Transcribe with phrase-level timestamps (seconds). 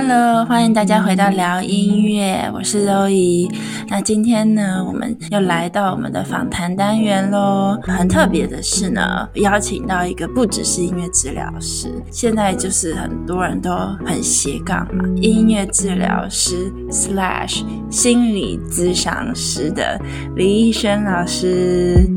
[0.00, 3.50] Hello，欢迎大家回到聊音乐，我是 Zoe。
[3.88, 7.76] 那今天呢，我们又来到我们的访谈单元喽。
[7.82, 13.76] 很特别的是呢，邀请到一个不只是音乐治疗师，现在就是很多人都
[14.06, 20.00] 很斜杠嘛，音乐治疗师 slash 心理咨商师的
[20.36, 22.08] 李亦瑄老师。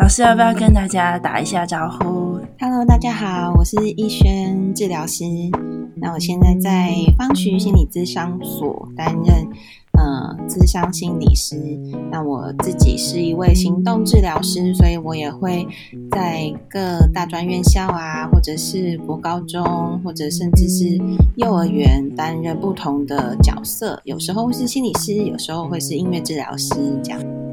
[0.00, 2.27] 老师要不要跟大家打一下招呼
[2.60, 5.24] ？Hello，大家好，我是亦瑄治疗师。
[5.94, 9.46] 那我现在在芳瞿心理咨商所担任
[9.92, 11.56] 呃咨商心理师。
[12.10, 15.64] 那我自己是一位行动治疗师，所以我也会
[16.10, 21.00] 在各大专院校啊，或者是国高中，或者甚至是
[21.36, 24.00] 幼儿园担任不同的角色。
[24.02, 27.47] 有时候会是心理师，有时候会是音乐治疗师这样。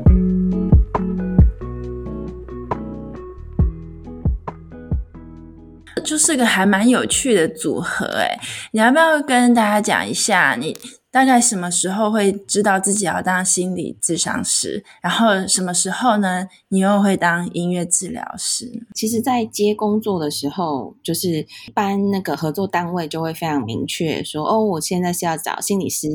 [6.05, 8.39] 就是个还蛮有趣的组合诶，
[8.72, 10.78] 你要不要跟大家讲一下你？
[11.16, 14.83] 大概什么时候会知道自己要当心理咨商师？
[15.02, 16.45] 然后什么时候呢？
[16.67, 18.69] 你又会当音乐治疗师？
[18.94, 26.09] 其实，在接工作的时候，就是一般那个合作单位就会非常明确说：“哦，我现在是要找心理师，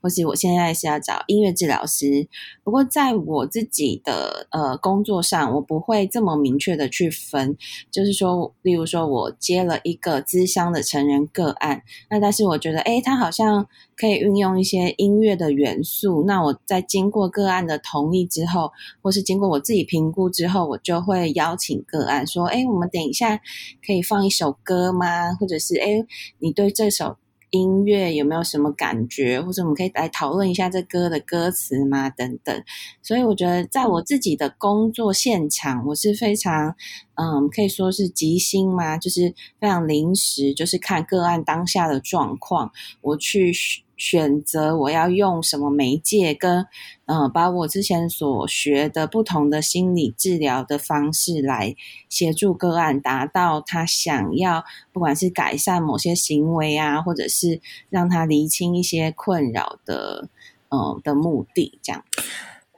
[0.00, 2.26] 或是我现在是要找音乐治疗师。”
[2.64, 7.54] 不过，在我自己的呃工作上，我不会这么明确的去分。
[7.90, 18.70] 就是说，例如说我接了一个咨商的成人个案，那但是我觉得，诶，他好像可以运用一些音乐的元素，那我在经过个案的同意之后，
[19.02, 23.40] 或是经过我自己评估之后，我就会邀请个案说：“哎，我们等一下
[23.84, 25.34] 可以放一首歌吗？
[25.34, 26.06] 或者是哎，
[26.38, 27.16] 你对这首
[27.50, 29.42] 音乐有没有什么感觉？
[29.42, 32.08] 或者我们可以来讨论一下这歌的歌词吗？
[32.08, 32.62] 等等。”
[33.02, 36.76] 所以我觉得，在我自己的工作现场，我是非常
[37.16, 43.52] 嗯，可以说是即兴嘛，就是非常临时，就是看个案当下的状况，我去。
[43.98, 46.64] 选择我要用什么媒介，跟
[47.06, 51.74] 嗯、把我之前所学的不同的心理治疗的方式来
[52.08, 57.60] 协助个案，达到他想要，不管是改善某些行为啊，或者是
[57.90, 60.28] 让他厘清一些困扰的，
[60.70, 62.04] 嗯、的目的，这样。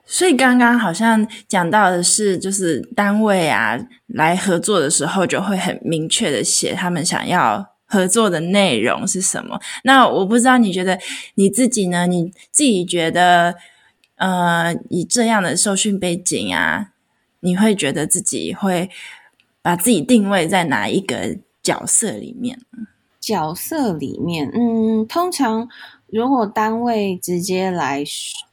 [0.07, 7.67] 所以刚刚好像讲到的是，就是单位啊来合作的时候，就会很明确的写他们想要。
[7.91, 9.61] 合作的内容是什么？
[9.83, 10.99] 那我不知道，你觉得
[11.35, 12.07] 你自己呢？
[12.07, 13.57] 你自己觉得，
[14.15, 16.93] 呃，以这样的受训背景啊，
[17.41, 18.89] 你会觉得自己会
[19.61, 22.59] 把自己定位在哪一个角色里面？
[23.21, 25.69] 角色里面，嗯，通常
[26.07, 28.03] 如果单位直接来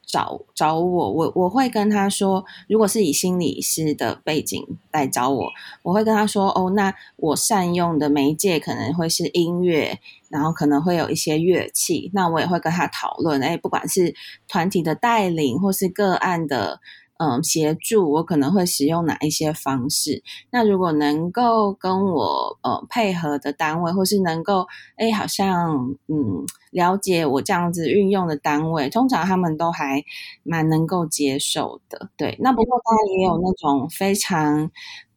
[0.08, 5.50] 找找我，我我会跟他说，如果是以心理师的背景来找我，
[5.82, 14.14] 我会跟他说，哦，那我善用的媒介可能会是音乐，然后可能会有一些乐器，那我也会跟他讨论，哎，不管是
[14.48, 16.80] 团体的带领或是个案的。
[17.18, 20.22] 嗯，协助我可能会使用哪一些方式？
[20.50, 30.02] 那如果能够跟我呃配合的单位，或是能够诶好像嗯了解我这样子运用的单位，通常他们都还
[30.44, 32.08] 蛮能够接受的。
[32.16, 34.70] 对，那不过当然也有那种非常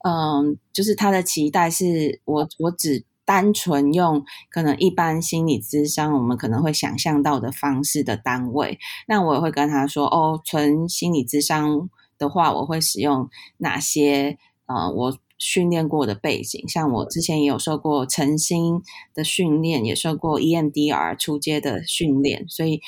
[0.04, 8.78] 嗯，就是他的期待是我我只单纯用可能一般心理咨商我们可能会想象到的方式的单位，
[9.08, 18.82] 那我也会跟他说哦，纯心理咨商的话，我会使用哪些呃我训练过的背景，像我之前也有受过晨心
[19.14, 22.82] 的训练，也受过 EMDR 出街的训练，所以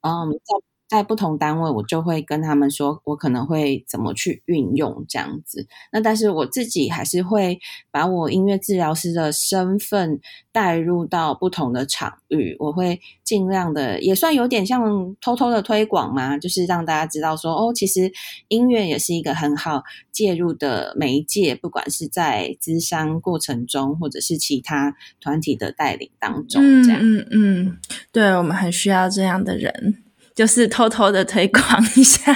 [0.00, 0.69] 嗯在。
[0.90, 5.68] 在不同单位，我就会跟他们说，我可能会怎么去运用这样子。
[5.92, 7.60] 那但是我自己还是会
[7.92, 10.18] 把我音乐治疗师的身份
[10.50, 18.10] 带入到不同的场域，我会尽量的，也算有点像偷偷的推广嘛，就是让大家知道说，哦，其实
[18.48, 26.98] 音乐也是一个很好介入的媒介，不管是在咨商过程中，或者是其他团体的带领当中，这样。
[27.00, 27.78] 嗯嗯嗯，
[28.10, 30.02] 对，我们很需要这样的人。
[30.40, 31.62] 就是偷偷的推广
[31.96, 32.32] 一下，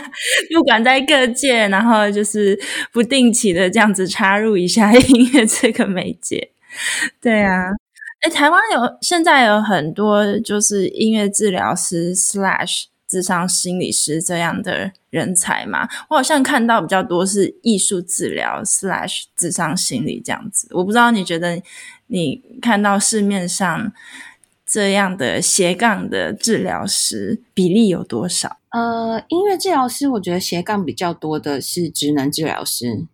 [0.54, 2.58] 不管在各界，然后就是
[2.92, 6.50] 不定期的这样子插入一下音乐这个媒介。
[7.18, 7.70] 对啊，
[8.20, 15.88] 诶，台湾有现在有很多就是音乐治疗师 slash 智商心理师这样的人才嘛。
[16.10, 20.68] 我好像看到比较多是艺术治疗 slash 智商心理这样子。
[20.72, 21.62] 我不知道你觉得
[22.08, 23.90] 你看到市面上。
[24.74, 28.56] 这样的斜杠的治疗师比例有多少？
[28.70, 33.06] 呃，音乐治疗师，我觉得斜杠比较多的是职能治疗师，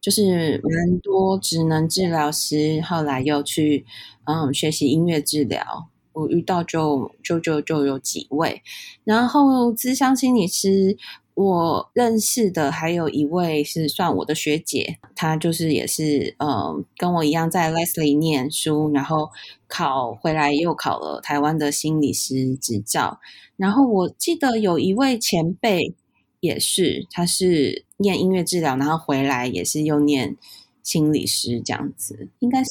[0.00, 3.86] 就是蛮多职能治疗师后来又去
[4.24, 8.60] 嗯学习音乐治疗，我遇到就就就就有几位，
[9.04, 10.96] 然后咨商心理师。
[11.36, 19.28] 我认识的还有一位是算我的学姐，她就是也是嗯、呃、跟我一样在 Leslie 念书，然后
[19.68, 23.20] 考回来又考了台湾的心理师执照。
[23.58, 25.94] 然后我记得有一位前辈
[26.40, 30.34] 也是，他是念音乐治疗，然后回来也是又念
[30.82, 32.70] 心理师这样子，应该是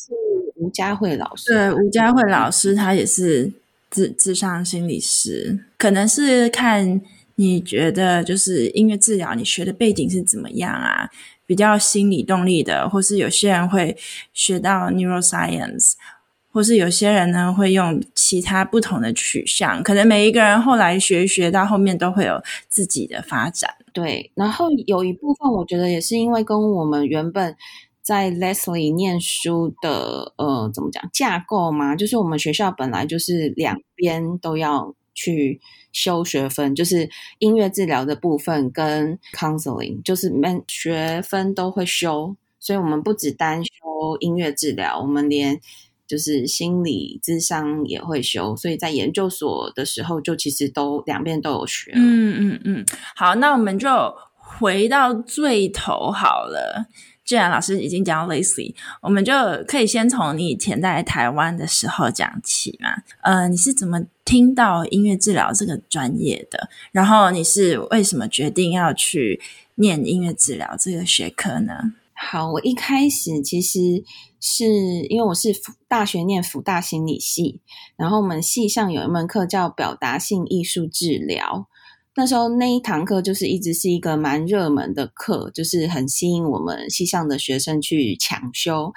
[0.55, 1.53] 吴佳慧老师。
[1.53, 3.53] 对，吴佳慧老师她也是
[3.91, 6.99] 咨咨商心理师，可能是看。
[7.37, 11.09] 你觉得就是音乐治疗，你学的背景是怎么样啊？
[11.45, 13.97] 比较心理动力的，或是有些人会
[14.33, 15.93] 学到 neuroscience，
[16.49, 19.83] 或是有些人呢会用其他不同的取向。
[19.83, 23.69] 可能每一个人后来学一学到后面都会有自己的发展。
[23.91, 27.55] 对，然后有一部分我觉得也是因为跟我们原本
[28.01, 34.95] 在 Leslie 念书的呃怎么讲架构嘛，就是我们学校本来就是两边都要。
[35.17, 35.61] 去
[35.95, 37.09] 修学分，就是
[37.39, 43.71] 音乐治疗的部分跟 counseling，就是每学分都会修，所以我们不只单修
[44.19, 45.57] 音乐治疗，我们连
[46.05, 51.93] 就是心理智商也会修，所以在研究所的时候就其实都两边都有学。
[51.95, 53.89] 嗯嗯嗯，好，那我们就
[54.35, 56.87] 回到最头好了。
[57.25, 59.33] 既然老师已经讲到 Leslie，我们就
[59.67, 62.89] 可以先从你以前在台湾的时候讲起嘛。
[63.21, 66.69] 呃，你是怎么听到音乐治疗这个专业的？
[66.91, 69.41] 然后你是为什么决定要去
[69.75, 71.93] 念音乐治疗这个学科呢？
[72.13, 74.03] 好，我一开始其实
[74.39, 74.65] 是
[75.09, 75.49] 因为我是
[75.87, 77.59] 大学念辅大心理系，
[77.97, 81.67] 然后我们系上有一门课叫表达性艺术治疗。
[82.17, 88.93] 那时候那一堂课就是一直是一个蛮热门的课，就是很吸引我们西上的学生去抢修。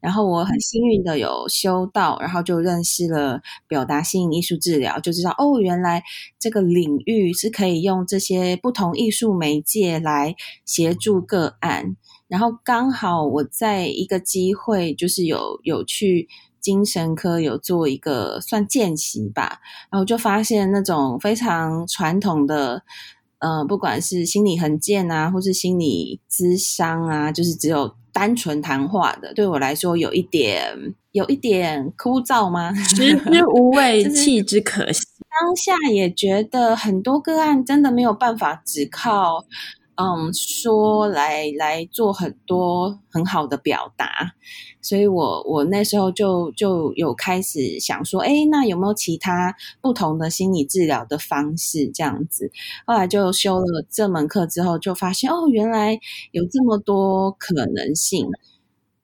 [0.00, 6.02] 然后我很幸运的有修到，然后就认识了表达性艺术治疗，就知道哦，原来
[6.38, 11.96] 这个领域是可以用这些不同艺术媒介来协助个案。
[12.28, 16.28] 然后刚好我在一个机会，就是有有去。
[16.60, 19.60] 精神科有做一个算见习吧，
[19.90, 22.82] 然后就发现那种非常传统的，
[23.38, 32.74] 呃，不管是心理横见啊，或是心理咨商啊，就是只有单纯谈话的，对我来说有一点有一点枯燥吗？
[32.74, 35.02] 食之无味， 弃之可惜。
[35.40, 39.38] 当下也觉得很多个案真的没有办法只靠。
[39.38, 44.32] 嗯，嗯说来来做很多很好的表达，
[44.80, 51.88] 所以我我那时候就就有开始想说，哎，那有没有其他不同的心理治疗的方式？
[51.92, 52.50] 这样子，
[52.86, 55.98] 后来就修了这门课之后，就发现哦，原来
[56.32, 58.26] 有这么多可能性。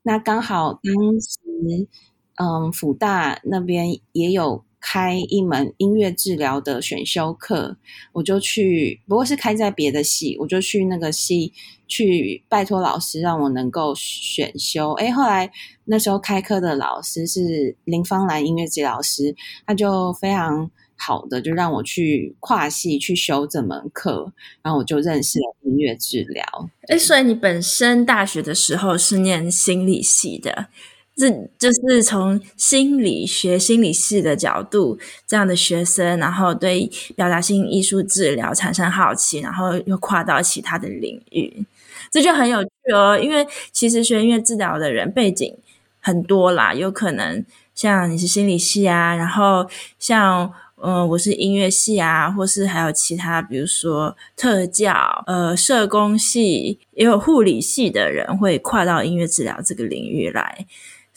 [0.03, 0.83] 那刚好当
[1.21, 1.89] 时，
[2.37, 4.66] 嗯，辅大那边也有。
[4.89, 7.77] 开一门音乐治疗的选修课，
[8.13, 11.53] 我就去，不过是开在别的系，我就去那个系
[11.89, 14.93] 去拜托老师，让我能够选修。
[14.93, 15.51] 诶，后来
[15.87, 19.35] 那时候开课的老师是林芳兰音乐治疗师，
[19.67, 26.45] 他就非常好的就让我去跨系去修这门课，然后我就认识了音乐治疗。
[26.87, 30.69] 诶，所以你本身大学的时候是念心理系的。
[31.17, 41.65] 这就是从心理学、心理系的角度，这样的学生，然后对表达性艺术治疗产生好奇，然后又跨到其他的领域，
[42.13, 43.19] 这就很有趣哦。
[43.19, 45.57] 因为其实学音乐治疗的人背景
[46.01, 47.43] 很多啦，有可能
[47.75, 49.67] 像你是心理系啊，然后
[49.99, 50.53] 像
[50.83, 60.67] 嗯、我是音乐系啊，或是还有其他，比如说特教、呃，社工系，也有护理系的人会跨到音乐治疗这个领域来。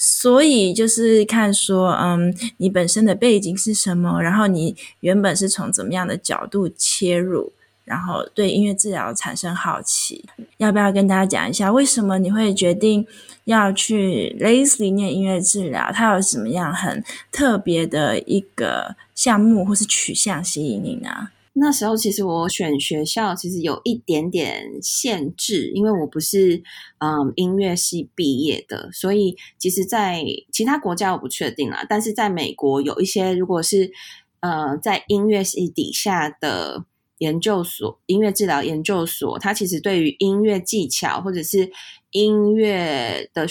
[0.01, 7.51] 所以就是看说，嗯，你本身的背景是什么，然后你原本是从怎么样的角度切入，
[7.83, 10.23] 然后对音乐治疗产生好奇，
[10.55, 13.05] 要不要跟大家讲一下，为什么你会决定
[13.43, 15.91] 要去 Leslie 念音乐治疗？
[15.93, 21.27] 它有什么样很特别的一个项目或是取向吸引你呢？
[21.59, 26.63] 那时候其实我选学校其实有一点点限制，因为我不是
[26.99, 31.85] 嗯音乐系毕业的，所以其实，在其他国家我不确定啦。
[31.87, 33.91] 但是在美国有一些，如果是
[34.39, 36.85] 呃在音乐系底下的
[37.19, 41.69] 研究所，音乐治疗研究所，它其实对于音乐技巧或者是
[42.11, 43.47] 音乐的。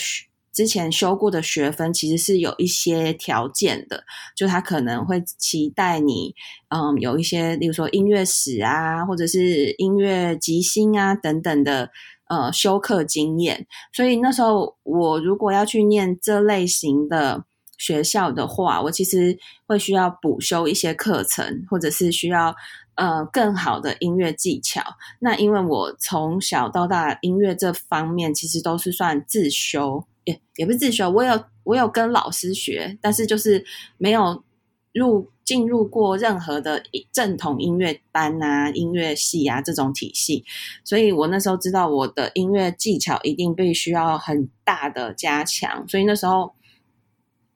[0.58, 4.02] 之前修过的学分其实是有一些条件的，
[4.34, 6.34] 就他可能会期待你，
[6.70, 11.90] 嗯，有一些，例如说音乐史啊，或者是音乐即兴啊等等的，
[12.28, 13.68] 呃，修课经验。
[13.92, 17.44] 所以那时候我如果要去念这类型的
[17.76, 22.52] 学校的话，我其实会需要补修一些课程，或者是需要
[22.96, 24.82] 呃更好的音乐技巧。
[25.20, 33.64] 那因为我从小到大音乐这方面其实都是算自修，也也不是自学，我有我有跟老师学，但是就是
[33.97, 34.44] 没有
[34.92, 36.82] 入进入过任何的
[37.12, 40.44] 正统音乐班啊、音乐系啊这种体系，
[40.85, 46.52] 所以我那时候知道我的音乐技巧一定必须要很大的加强，所以那时候。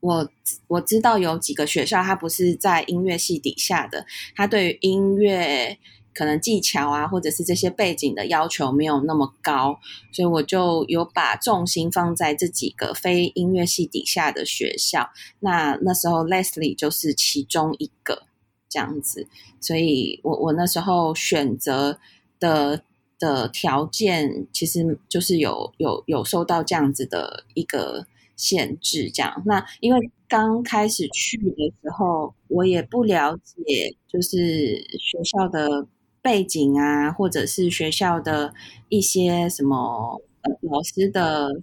[0.02, 0.28] 我
[0.66, 5.78] 我知道有几个学校，它不是在音乐系底下的，它对于音乐
[6.14, 9.78] 可能技巧啊，或者是这些背景的要求没有那么高，
[10.12, 15.10] 所以我就有把重心放在这几个非音乐系底下的学校。
[15.40, 18.24] 那那时候 Leslie 就是其中一个
[18.68, 19.26] 这样子，
[19.60, 21.98] 所以我我那时候选择
[22.38, 22.82] 的
[23.18, 28.06] 的条件，其实就是有有有受到这样子的一个。
[28.34, 35.86] 限制这样，那因为刚开始去的时候，我也不了解，就是学校的
[36.22, 38.54] 背景啊，或者是学校的
[38.88, 41.60] 一些什么呃老师的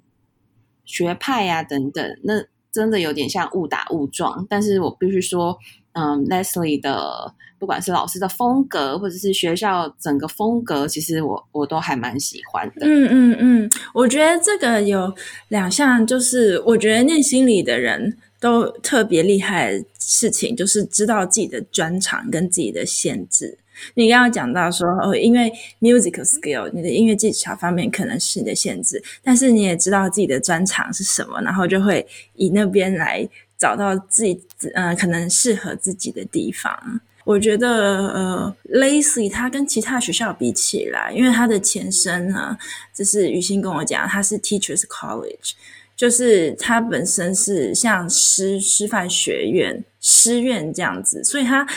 [0.86, 4.46] 学派啊等等，那真的有点像误打误撞。
[4.50, 5.58] 但是我必须说。
[5.94, 12.86] 嗯，Leslie 的不管是老师的风格，或者是学校整个风格，其实我我都还蛮喜欢的。
[12.86, 15.14] 嗯嗯嗯，我觉得这个有
[15.50, 23.58] 两项，就是我觉得念心理的人都特别厉害的事情，就是知道自己的专长跟自己的限制。
[23.96, 32.06] 你刚刚讲到说，因为 musical skill，你的音乐技巧方面可能是你的限制，但是你也知道自己的专长是什么，然后就会
[32.36, 33.30] 以那边来。
[33.60, 34.42] 找到自己，
[34.74, 37.02] 呃，可能适合自己的地方。
[37.26, 42.58] 我觉得，呃，Lacy 他跟其他学校比起来，因为他的前身呢，
[42.96, 45.52] 就是雨欣跟我讲，他是 Teachers College，
[45.94, 51.68] 就是他本身是像师师范学院、师院这样子，所以他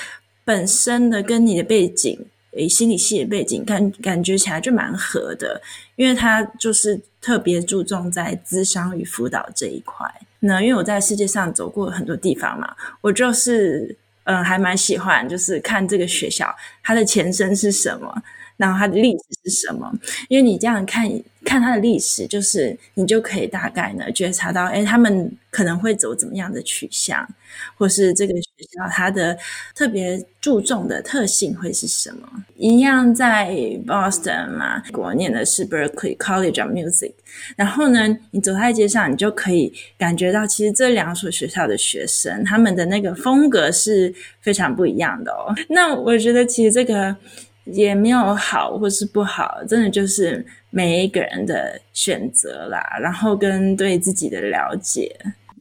[0.45, 2.19] 本身的跟你的背景，
[2.53, 5.61] 诶，心理系的背景，感感觉起来就蛮合的，
[5.97, 10.07] 因为他就是特别注重在咨商与辅导这一块。
[10.41, 18.23] 那因为我在世界上走过很多地方嘛，我就是嗯、还蛮喜欢，就是看这个学校它的前身是什么，
[18.63, 19.93] 然后它的历史是什么。
[20.29, 21.11] 因为你这样看
[21.45, 27.29] 看它的历史，就是你就可以大概呢觉察到，哎，他们可能会走怎么样的取向，
[27.77, 29.37] 或是这个学校它的
[29.75, 32.29] 特别注重的特性会是什么。
[32.57, 33.51] 一样在
[33.87, 37.13] Boston 嘛，我念的是 Berkeley College of Music。
[37.57, 45.53] 然后呢，你走在街上，你就可以感觉到，其实这两所学校的学生，他们的那个风格是非常不一样的哦。
[45.71, 47.17] 那我觉得，其实这个
[47.65, 55.17] 也没有好或是不好，真的就是每一个人的选择啦，然后跟对自己的了解。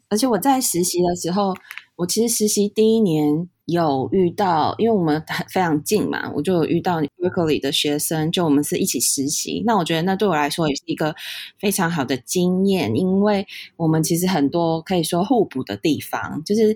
[0.09, 1.53] 而且我在实习的时候，
[1.95, 3.49] 我其实实习第一年。
[3.67, 9.63] 有遇到，因为我们非常近嘛，我就有遇到 Berklee 的学生，就我们是一起实习。
[9.65, 11.15] 那我觉得那对我来说也是一个
[11.57, 16.75] 非常好的经验，因为我们其实很多可以说互补的地方，就是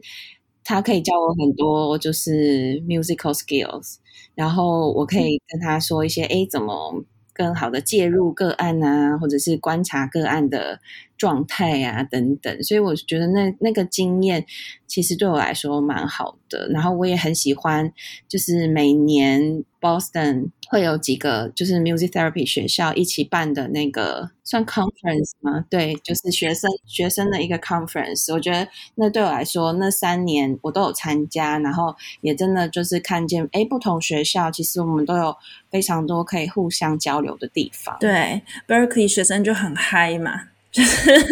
[0.65, 3.95] 他可以教我很多就是 musical skills，
[4.35, 7.03] 然后我可以跟他说一些，诶，怎么
[7.33, 10.79] 更好的介入个案啊，或者是观察个案的
[11.17, 12.63] 状态啊，等等。
[12.63, 14.45] 所以我觉得那那个经验
[14.87, 16.67] 其实对我来说蛮好的。
[16.69, 17.91] 然后我也很喜欢，
[18.27, 25.65] 就是每年 Boston 会有几个就是 music therapy 学校一起办的那个算 conference 吗？
[25.69, 28.33] 对，就是学生学生的一个 conference。
[28.33, 35.35] 我觉得那对我来说，那三年我都有参加，然后也真的就是看见，哎，不同学校其实我们都有
[35.69, 37.97] 非常多可以互相交流的地方。
[37.99, 40.49] 对，Berkeley 学生就很嗨嘛，
[40.83, 41.25] 就是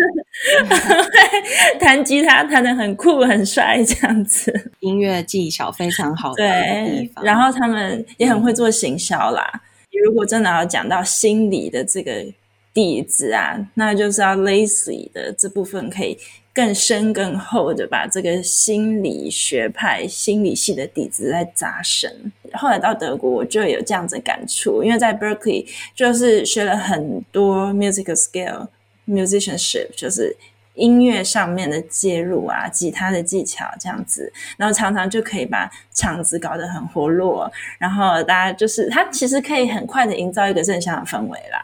[1.80, 7.22] 弹吉他弹的很酷很帅这样子，音乐技巧非常好的地方。
[7.22, 9.62] 对，然后他们也很会做行销啦。
[9.92, 12.26] 你如果真的要讲到心理的这个
[12.74, 16.18] 底子啊，那就是要 Lacy 的这部分可以。
[16.56, 22.32] 更深更厚的把这个心理学派、心理系的底子再扎深。
[22.54, 28.68] 后来到德国，我就有这样子感触，因为在 Berkeley 就是学了很多 musical skill、
[29.08, 30.36] musicianship，就是
[30.76, 41.64] 音乐上面的介入啊，吉他的技巧这样子，然后常常就可以把场子搞得很活络，然后大家就是他其实可以很快的营造一个正向的氛围啦，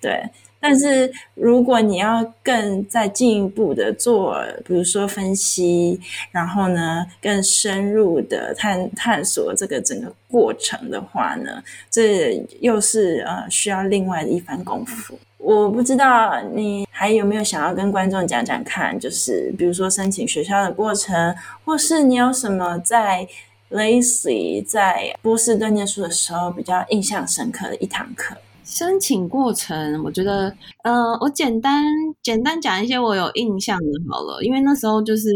[0.00, 0.22] 对。
[0.60, 6.00] 但是，如果你要更再进一步的做，比如说分析，
[6.32, 15.16] 然后呢，更深入的探探索这个整个过程的话呢，这又是呃需要另外的一番功夫。
[15.38, 23.26] 我不知道你还有没有想要跟观众讲讲看，就是比如说申请学校的过程，或是你有什么在
[23.70, 28.36] Lacy 在波士顿念书的时候比较印象深刻的一堂课。
[28.64, 31.84] 申请过程，我觉得，呃，我简单
[32.22, 35.30] 简单讲一些我有印象的好了，因为那时候就是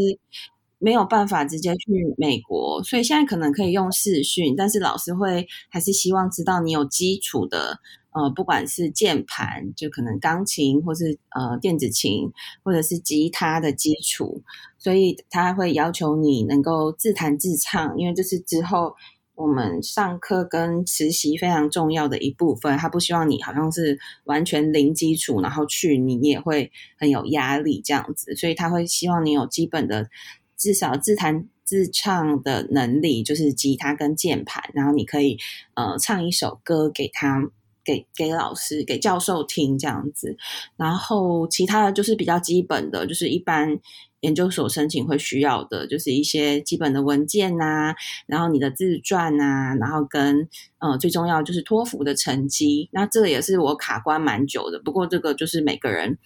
[0.79, 7.79] 没有办法直接去美国，所以现在可能可以用视讯，但是老师会还是希望知道你有基础的。
[8.15, 12.31] 呃，不管是键盘，就可能钢琴，或是呃电子琴，
[12.63, 14.43] 或者是吉他的基础，
[14.77, 18.95] 所以他会要求你能够自弹自唱，因为这是之后
[19.35, 22.77] 我们上课跟实习非常重要的一部分。
[22.77, 30.11] 他不希望你好像是完全零基础，然后去你也会很有压力这样子，所以他会希望你有基本的
[30.59, 35.39] 至少自弹自唱的能力，就是吉他跟键盘，然后你可以
[35.73, 37.51] 呃唱一首歌给他。
[37.85, 40.37] 给给老师、给教授听这样子，
[40.77, 43.79] 然后其他的就是比较基本的，就是一般
[44.21, 47.95] 研究所申请会需要的，就是一些基本的文件呐、
[48.27, 50.49] 然后你的自传呐、啊，然后跟
[50.79, 52.89] 呃最重要就是托福的成绩。
[52.93, 56.19] 那这个也是我卡关蛮久的，不过这个就是每个人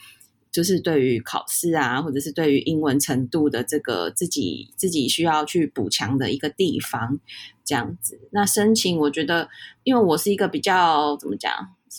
[0.56, 7.20] 就是对于考试啊，或者是对于英文程度的这个自己自己需要去补强的一个地方。
[7.62, 9.48] 这样子，那申请我觉得，
[9.82, 11.52] 因为我是一个比较怎么讲，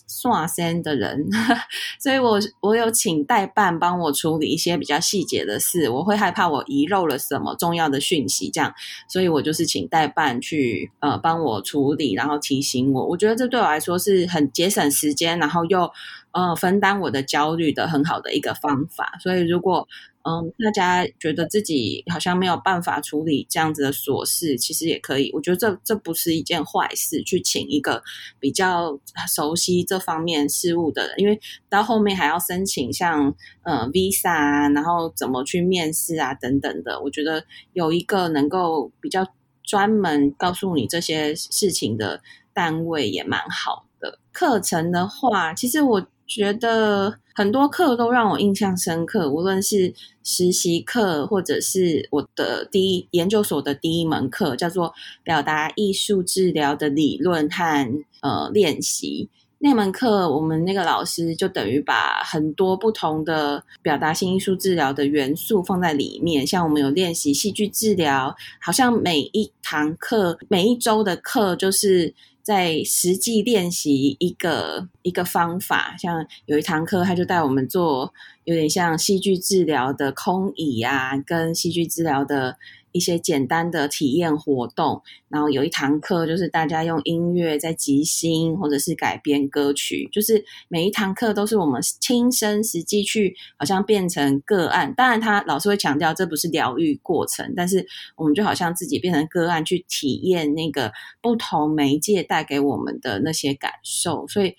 [0.07, 1.27] 算生的人，
[1.99, 8.73] 所以我我有请代办帮我处理一些比较细节的事，我会害怕我遗漏了什么重要的讯息，这样，
[9.09, 15.91] 所以我就是请代办去呃帮我处理，然后提醒我，我觉得这对我来说是很节省时间，然后又
[16.39, 19.88] 呃分担我的焦虑的很好的一个方法，所以如果。
[20.29, 25.32] 嗯，大家觉得自己好像没有办法处理这样子的琐事，其实也可以。
[25.32, 28.03] 我觉得这这不是一件坏事，去请一个
[28.38, 31.39] 比较熟悉这方面事务的人，因为
[31.70, 37.00] 到后面还要申请像呃 Visa 啊，然后怎么去面试啊等等的。
[37.00, 39.26] 我觉得有一个能够比较
[39.63, 42.21] 专门告诉你这些事情的
[42.52, 44.19] 单位也蛮好的。
[44.34, 46.06] 课程的话，其实我。
[46.27, 59.29] 觉得很多课都让我印象深刻，无论是实习课，或者是我的第一研究所的第一门课，叫做表达艺术治疗的理论和呃练习。
[59.59, 72.13] 那门课，我们那个老师就等于把很多不同的表达性艺术治疗的元素放在里面，像我们有练习戏剧治疗，好像每一堂课，每一周的课就是。
[72.47, 78.13] 在实际练习一个一个方法，像有一堂课，他就带我们做
[78.47, 82.55] 有点像戏剧治疗的空椅啊，跟戏剧治疗的。
[82.93, 94.91] 一些简单的体验活动，然后有一堂课就是大家用音乐在即兴或者是改编歌曲，就是每一堂课都是我们亲身实际去，好像变成个案。
[94.95, 104.27] 当然，他老师会强调这不是疗愈过程，但是我们就好像自己变成个案去体验那个不同媒介带给我们的那些感受。
[104.27, 104.55] 所以，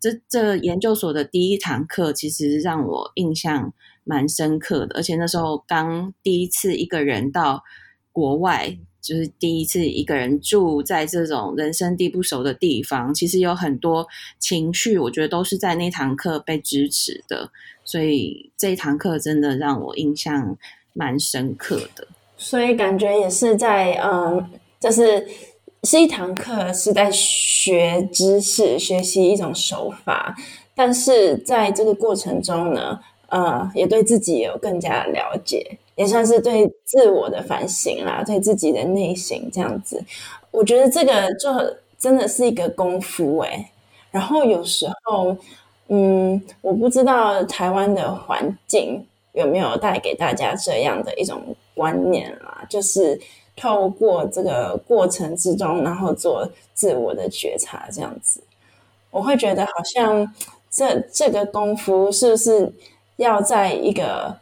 [0.00, 7.62] 这这研究所的第一堂课其实让我印象蛮深刻的，而且那时候刚第一次一个人到
[8.10, 14.06] 国外，就是第一次一个人住在这种人生地不熟的地方，其实有很多
[14.38, 17.50] 情绪，我觉得都是在那堂课被支持的，
[17.84, 20.56] 所以这一堂课真的让我印象
[20.92, 22.08] 蛮深刻的。
[22.36, 25.26] 所以感觉也是在嗯，就是
[25.84, 30.34] 是一堂课，是在学知识、学习一种手法，
[30.74, 32.98] 但是在这个过程中呢。
[33.32, 35.64] 呃，也对自己有更加的了解，
[35.94, 40.04] 也算是对自我的反省啦，对自己的内心这样子。
[40.50, 41.48] 我觉得这个就
[41.96, 43.64] 真的是一个功夫诶。
[44.10, 45.36] 然后有时候，
[45.86, 51.40] 嗯，我不知道台湾的环境有没有带给大家这样的一种
[51.76, 53.16] 观念啦，就是
[53.60, 58.42] 透过这个过程之中，然后做自我的觉察这样子。
[59.10, 60.34] 我会觉得好像
[60.70, 62.72] 这这个功夫是不是？
[63.16, 64.34] 要在一个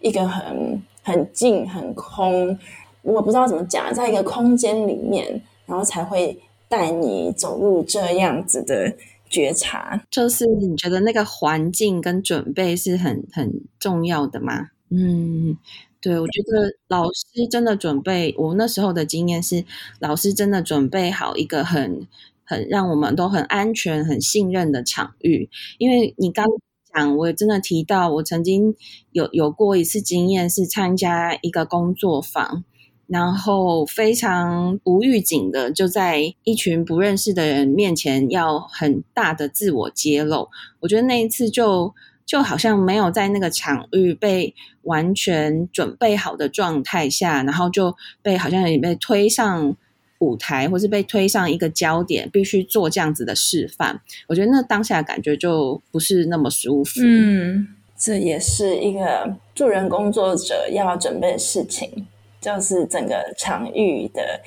[0.00, 2.58] 一个很很静很空，
[3.02, 8.90] 我不知道怎么讲，在一个空间里面，然后才会带你走入这样子的
[9.28, 10.02] 觉察。
[10.10, 14.70] 就是你觉得那个环境跟准备是很很重要的吗？
[14.88, 15.58] 嗯，
[16.02, 19.64] 对，我觉得老师真的准备，我那时候的经验是，
[20.00, 22.06] 老师真的准备好一个很
[22.44, 26.46] 很让我们都很安全、很信任的场域，因为你刚。
[26.94, 28.74] 讲，我也真的提到，我曾经
[29.12, 32.64] 有有过一次经验，是参加一个工作坊，
[33.06, 40.50] 然后非常无预警的就在一群不认识的人面前要很大的自我揭露。
[40.80, 49.76] 我觉得那一次就就好像没有在那个场域被完全准备好的状态下，然后就被好像也被推上
[50.18, 54.00] 舞台，或是被推上一个焦点，必须做这样子的示范。
[54.28, 57.00] 我觉得那当下感觉就不是那么舒服。
[57.02, 62.06] 嗯，这也是一个助人工作者要准备的事情，
[62.40, 64.40] 就是整个场域的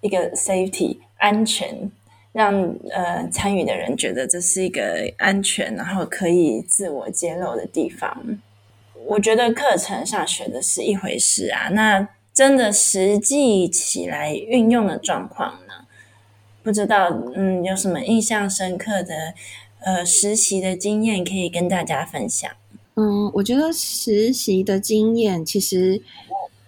[0.00, 1.90] 一个 safety 安全，
[2.32, 8.38] 让呃参与的人觉得这是一个安全，然后可以自我揭露的地方。
[9.06, 12.08] 我觉得课程上学的是一回事啊，那。
[12.34, 15.84] 真的实际起来运用的状况呢？
[16.62, 19.34] 不知道，嗯，有什么印象深刻的
[19.80, 22.50] 呃实习的经验可以跟大家分享？
[22.94, 26.00] 嗯，我觉得实习的经验其实，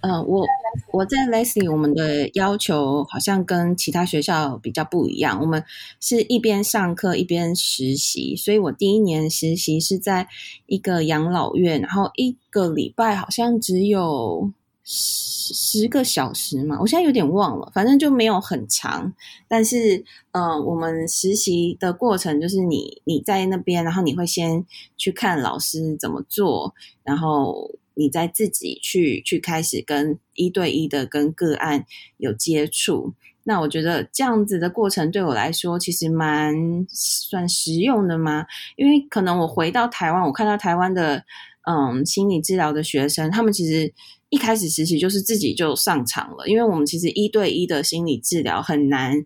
[0.04, 0.46] 呃，我
[0.92, 5.64] 我在 Leslie，我们的要求好像跟其他学校比较不一样，我们
[5.98, 10.28] 是一边上课一边实习，所以我第一年实习是在
[10.66, 14.52] 一个养老院，然后一个礼拜好像只有。
[14.86, 19.14] 十十个小时嘛，我现在有点忘了，反正就没有很长。
[19.48, 24.66] 但是，呃，我们实习的过程就是你你在那边，然后你会先
[24.98, 31.84] 去看老师怎么做，然后你再自己去去开始跟一对一的跟个案
[32.18, 33.14] 有接触。
[33.44, 36.54] 那我觉得这样子的过程对我来说其实蛮
[36.88, 41.24] 算实用的嘛，因为可能我回到台湾，我看到台湾的
[41.68, 43.94] 嗯心理治疗的学生，他们其实。
[44.30, 49.24] 一开始实习就是自己就上场了，因为我们其实一对一的心理治疗很难，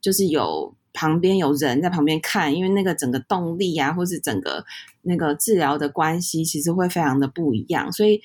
[0.00, 4.64] 就是有旁边有人在旁边看，因为那个整个动力啊，或是整个
[5.02, 8.20] 那个治疗的关系，其实会非常的不一样，所以，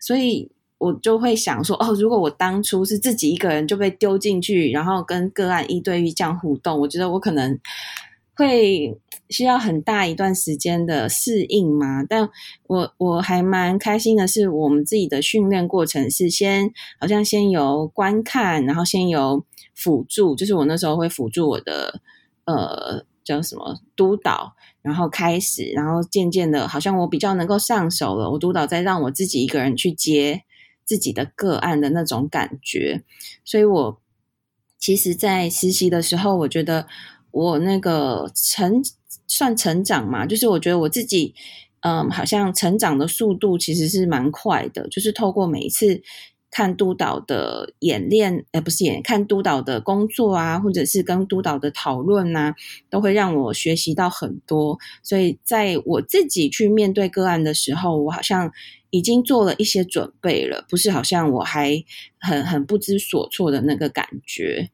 [0.00, 7.60] 所以我就会想说，哦，如果我当初是自己一个人就被丢进去，然后跟个案一对一这样互动，我觉得我可能
[8.34, 8.98] 会。
[9.30, 12.04] 需要很大一段时间的适应嘛？
[12.06, 12.28] 但
[12.66, 19.42] 我我还蛮开心的是，我们自己的训练过程是先好像先由观看，然后先由
[19.74, 22.02] 辅助，就是我那时候会辅助我的
[22.46, 28.30] 呃叫什么督导，然后开始，然后渐渐的，好像我比较能够上手了。
[28.30, 30.44] 我督导再让我自己一个人去接
[30.84, 33.02] 自己的个案的那种感觉，
[33.44, 34.00] 所以我
[34.78, 36.86] 其实，在实习的时候，我觉得
[37.30, 38.82] 我那个成。
[39.26, 41.34] 算成长嘛，就是我觉得我自己，
[41.80, 44.86] 嗯，好像成长的速度其实是蛮快的。
[44.88, 46.02] 就是透过每一次
[46.54, 52.54] 看督导的演练，呃，不是演，看督导的工作啊，或者是跟督导的讨论啊，
[52.88, 54.78] 都会让我学习到很多。
[55.02, 58.52] 所以在我自己去面对个案的时候，我好像
[58.90, 61.82] 已经做了一些准备了，不是好像我还
[62.20, 64.70] 很很不知所措的那个感觉。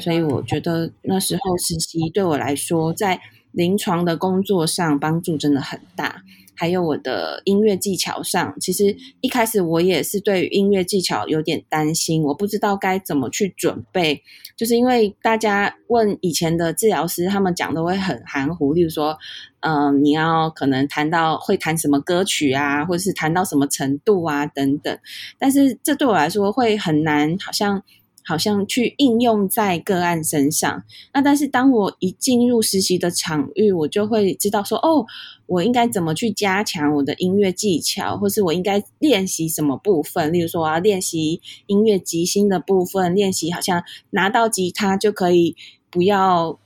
[0.00, 3.20] 所以我觉得那时候实习对我来说，在
[3.52, 6.22] 临床的工作上帮助真的很大，
[6.60, 14.22] 还有我的音乐技巧上，其实一开始我也是对音乐技巧有点担心，我不知道该怎么去准备，
[14.58, 19.16] 就是因为大家问以前的治疗师，他们讲的会很含糊，例如说，
[19.60, 24.98] 嗯、你要可能弹到会弹什么歌曲啊，或者是弹到什么程度啊等等，
[25.38, 27.82] 但是这对我来说会很难，好像。
[28.24, 35.06] 好像去应用在个案身上，那但是当我一进入实习的场域，我就会知道说，哦，
[35.46, 40.32] 我应该怎么去加强我的音乐技巧，或是我应该练习什么部分。
[40.32, 45.56] 例如说，我要练习音乐即兴的部分，练习好像拿到吉他就可以
[45.90, 46.58] 不要。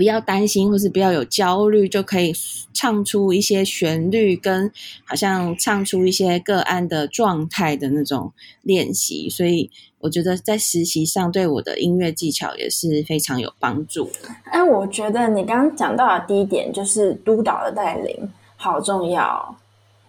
[0.00, 2.34] 不要担心，或是不要有焦虑，就可以
[2.72, 4.72] 唱出一些旋律，跟
[5.04, 8.32] 好像唱出一些个案的状态的那种
[8.62, 9.28] 练习。
[9.28, 14.30] 所以我觉得在实习上对我的音乐技巧也是非常有帮助的。
[14.44, 19.54] 哎，我觉得你刚刚讲到的第一点就是督导的带领好重要。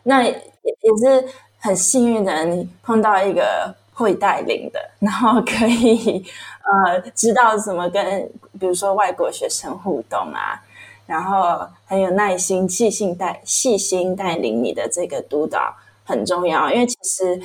[0.03, 1.27] 那也也是
[1.59, 6.25] 很幸运的，你碰到一个会带领的，然后可以。
[6.63, 10.61] 呃，知道怎么跟比如说外国学生互动啊，
[11.07, 15.75] 然后很有耐心、细心带细心带领你的这个督导
[16.05, 17.41] 很重要，因为其实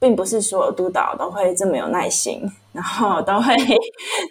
[0.00, 3.54] 并不是所有督导都会这么有耐心，然后都会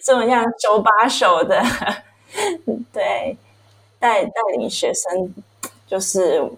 [0.06, 1.64] 这么样手把手的
[2.92, 3.38] 对
[3.98, 5.34] 带带领学生，
[5.88, 6.52] 就是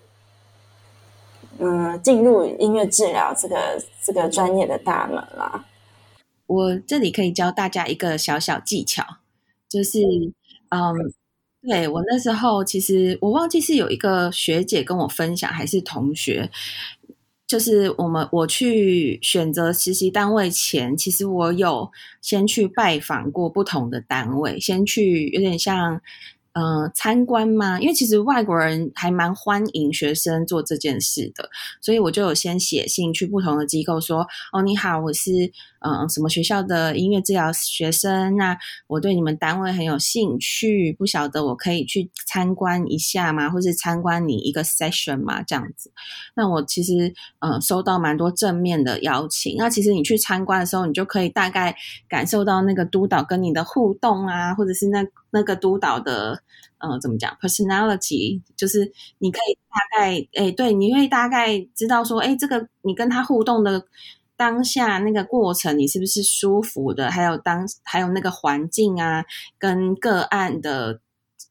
[1.60, 3.80] 嗯进入音乐治疗这个
[4.13, 5.65] 这个专业的大门啦。
[6.48, 9.06] 我这里可以教大家一个小小技巧，
[9.67, 10.00] 就是，
[10.69, 10.93] 嗯，
[11.62, 16.50] 对，我那时候其实我忘记是有一个学姐跟我分享，还是同学，
[17.45, 21.91] 就是我们我去选择实习单位前，其实我有
[22.22, 26.02] 先去拜访过不同的单位，先去有点像。
[26.60, 27.80] 呃，参观吗？
[27.80, 35.32] 因为其实外国人还蛮欢迎学生做这件事的，所以我就有先写信去不同的机构说：“哦，你好，我是
[35.82, 43.50] 嗯、什么学校的音乐治疗学生，那我对你们单位很有兴趣，不晓得我可以去参观一下吗？
[43.50, 45.41] 或是参观你一个 session 吗？
[45.41, 45.93] 这样子。
[46.36, 49.56] 那我其实呃收到蛮多正面的邀请。
[49.58, 51.74] 那其实你去参观的时候，你就可以大概
[52.10, 56.42] 感受到那个督导跟你的互动啊，或者是那那个督导的。
[56.82, 63.86] 呃，怎么讲？personality 就是你可以大概，诶，对，你会大概知道说，诶，这个你跟他互动的
[64.38, 67.12] 当下那个过程，你是不是舒服的？
[67.12, 69.26] 还有当还有那个环境啊，
[69.60, 71.02] 跟个案的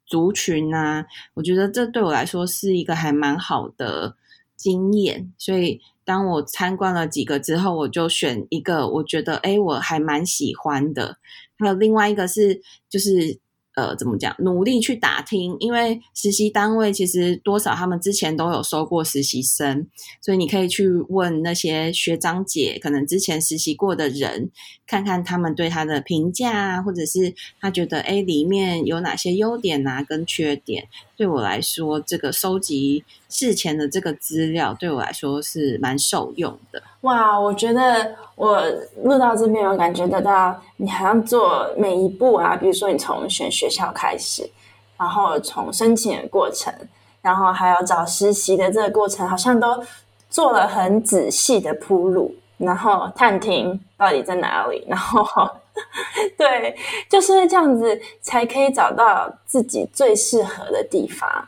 [0.07, 4.17] 族群啊，我觉得这对我来说是一个还蛮好的
[4.57, 5.31] 经验。
[5.37, 11.19] 所以当我参观了几个之后，我就选一个我觉得，诶，我还蛮喜欢的。
[11.59, 13.39] 还有另外一个是，就是。
[13.79, 14.35] 呃，怎么讲？
[14.41, 19.87] 努力去打听，因为实习单位其实多少他们之前都有收过实习生，
[20.21, 24.51] 所以你可以去问那些学长姐，可能之前实习过的人，
[24.85, 30.89] 看看他们对他的评价，或者是他觉得诶里面有哪些优点啊跟缺点。
[31.19, 36.81] 对我来说，这个收集事前的这个资料，对我来说是蛮受用的。
[37.01, 38.63] 哇，我觉得我
[39.03, 44.49] 录到这边，我感觉得到你好像做每一步啊，比如说你从选学校开始，
[44.97, 46.73] 然后从申请的过程，
[47.21, 49.83] 然后还有找实习的这个过程，好像都
[50.31, 55.51] 做了很仔细的铺路，然后探听到底在哪里，然后。
[56.37, 56.77] 对，
[57.09, 61.47] 就是这样子才可以找到自己最适合的地方。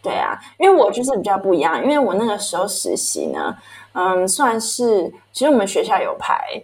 [0.00, 3.54] 对啊，因为我就是比较不一样，因为我那个时候实习呢，
[3.92, 6.62] 嗯，算是其实我们学校有排，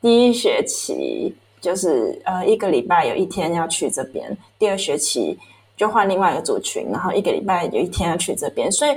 [0.00, 5.38] 第一学期就是呃一个礼拜有一天要去这边，第二学期
[5.76, 8.96] 就换另外一个组群，然后一个礼拜有一天要去这边，所以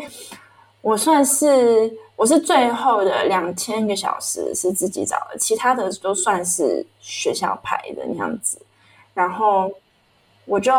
[0.86, 1.91] 我算是。
[2.17, 8.58] 我是最后的两千个小时是自己找的，其他的都算是学校排的那样子。
[9.13, 9.69] 然后
[10.45, 10.71] 我就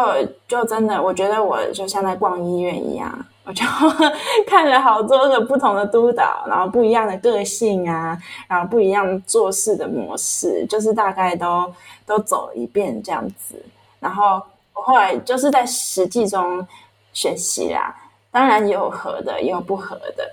[0.48, 3.12] 就真的，我觉得我就像在逛医院一样，
[3.44, 3.62] 我就
[4.48, 11.70] 看了好多个不同的督导，然后不一样的个性啊，然后不一样做事的模式，就是大概都
[12.06, 13.62] 都走了一遍这样子。
[14.00, 14.40] 然后
[14.72, 16.66] 我后来就是在实际中
[17.12, 17.94] 学习啦，
[18.36, 20.30] 当然也有合的，也有不合的。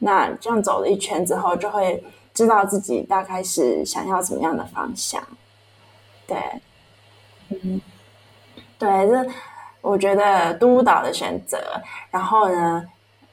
[0.00, 5.26] 那这样走了一圈之后，就会知道自己大概是想要什么样的方向。
[6.26, 6.36] 对，
[7.48, 7.80] 嗯，
[8.78, 9.30] 对，这
[9.80, 12.84] 我觉得督导的选择，然后呢，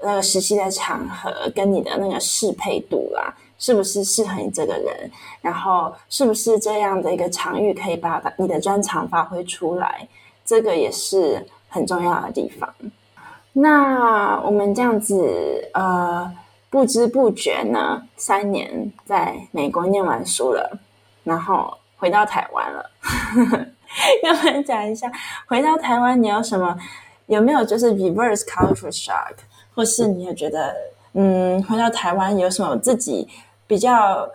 [0.02, 5.12] 那个实习的场合跟你的那个适配度啦，是不是适合你这个人？
[5.42, 10.08] 然后是不是这样的一个场域可以把你的专长发挥出来？
[10.46, 12.74] 这个也是很重要的地方。
[13.54, 16.32] 那我们这样子，呃。
[16.74, 20.80] 不知不觉呢，三年在美国念完书了，
[21.24, 22.90] 然后回到台湾了。
[24.24, 25.08] 要不然讲一下，
[25.46, 26.76] 回到台湾你有什么？
[27.28, 29.36] 有没有就是 reverse culture shock？
[29.76, 30.76] 或是你也觉得，
[31.14, 33.30] 嗯，回到台湾有什么自己
[33.68, 34.28] 比较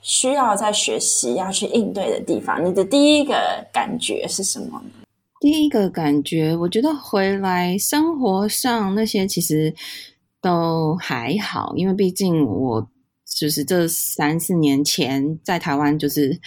[0.00, 2.64] 需要在学习要去应对的地方？
[2.64, 3.34] 你的第一个
[3.72, 4.99] 感觉是什么呢？
[5.40, 9.74] 第一个感觉，我觉得回来生活上那些其实。
[10.42, 12.90] 都还好，因为毕竟我
[13.26, 16.40] 就是这三四年前在台湾就是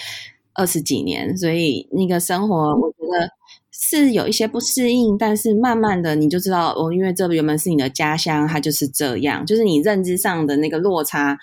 [0.55, 3.29] 二十几年，所以那个生活我觉得
[3.71, 11.37] 是有一些不适应，但是慢慢的你就知道，哦，因为这原本是你的家乡，它就是这样，就是你认知上的那个落差。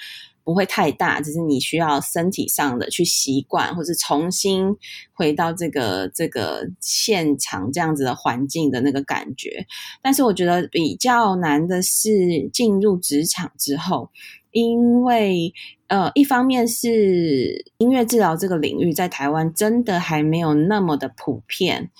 [0.44, 4.76] 不会太大，只是你需要身体上的去习惯，或是重新
[5.12, 9.66] 回到这个这个现场这样子的环境的那个感觉。
[10.02, 14.10] 但是我觉得比较难的是进入职场之后，
[14.50, 15.52] 因为
[15.88, 21.90] 呃，一方面是音乐治疗这个领域在台湾真的还没有那么的普遍。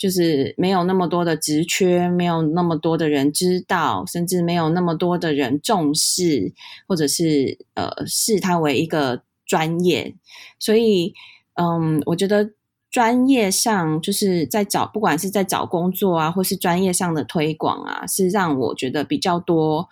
[0.00, 6.54] 就是没有那么多的职缺，没有那么多的人知道，甚至没有那么多的人重视，
[6.88, 10.14] 或者是呃视它为一个专业。
[10.58, 11.12] 所以，
[11.54, 12.52] 嗯，我觉得
[12.90, 19.86] 专业上就是在找，不管是在找工作啊，或是专业上的推广啊，是让我觉得比较多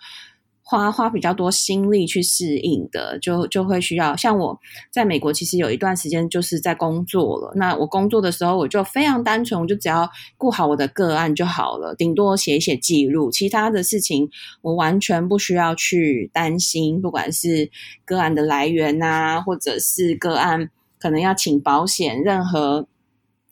[0.69, 4.55] 花花比较多心力去适应的，就就会需要像我
[4.91, 7.51] 在美国，其实有一段时间就是在工作了。
[7.55, 14.29] 那我工作的时候，我就非常单纯，我就只要顾好我的个案就好了，顶多写一写记录，其他的事情
[14.61, 17.01] 我完全不需要去担心。
[17.01, 17.71] 不管是
[18.05, 22.87] 个案的来源啊，或者是个案可能要请保险，任何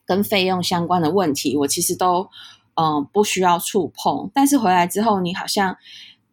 [0.06, 2.28] 跟费用相关的问题，我其实都
[2.80, 4.30] 嗯、不需要触碰。
[4.32, 5.76] 但是回来之后，你好像。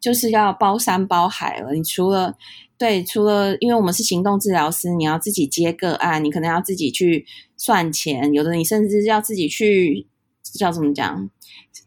[0.00, 1.72] 就是要包山包海了。
[1.72, 2.36] 你除了
[2.78, 7.24] 对，除了因为我们是行动治疗师，你要自己接个案，你可能要自己去
[7.56, 10.06] 算钱，有的你甚至要自己去
[10.42, 11.30] 叫怎么讲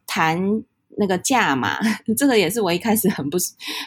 [0.08, 0.63] 谈
[0.98, 1.78] 那个价嘛。
[2.17, 3.38] 这个也是我一开始很不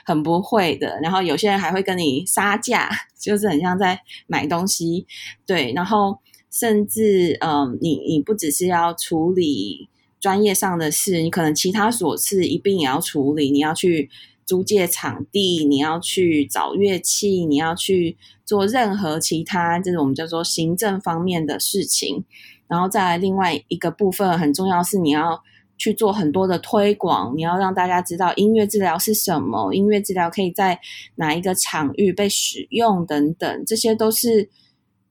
[0.04, 0.98] 很不会的。
[1.02, 2.88] 然后有些人还会跟你杀价，
[3.20, 5.06] 就是很像在买东西。
[5.44, 6.16] 对，然后
[6.50, 9.88] 甚至嗯，你你不只是要处理。
[10.22, 13.50] 专业上的事，你可能其他琐事一并也要处理。
[13.50, 14.08] 你要去
[14.46, 22.24] 租借场地，你要去找乐器，你要去做任何其他这种我们叫做行政方面的事情。
[22.68, 25.42] 然后再来另外一个部分很重要是，你要
[25.76, 30.78] 去做很多的推广，你要让大家知道音乐治疗是什么，音乐治疗可以在
[31.16, 34.48] 哪一个场域被使用等等，这些都是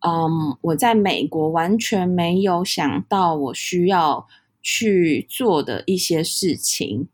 [0.08, 4.26] 嗯，我在美国完全没有想到我需要。
[4.62, 7.08] 去做的一些事情，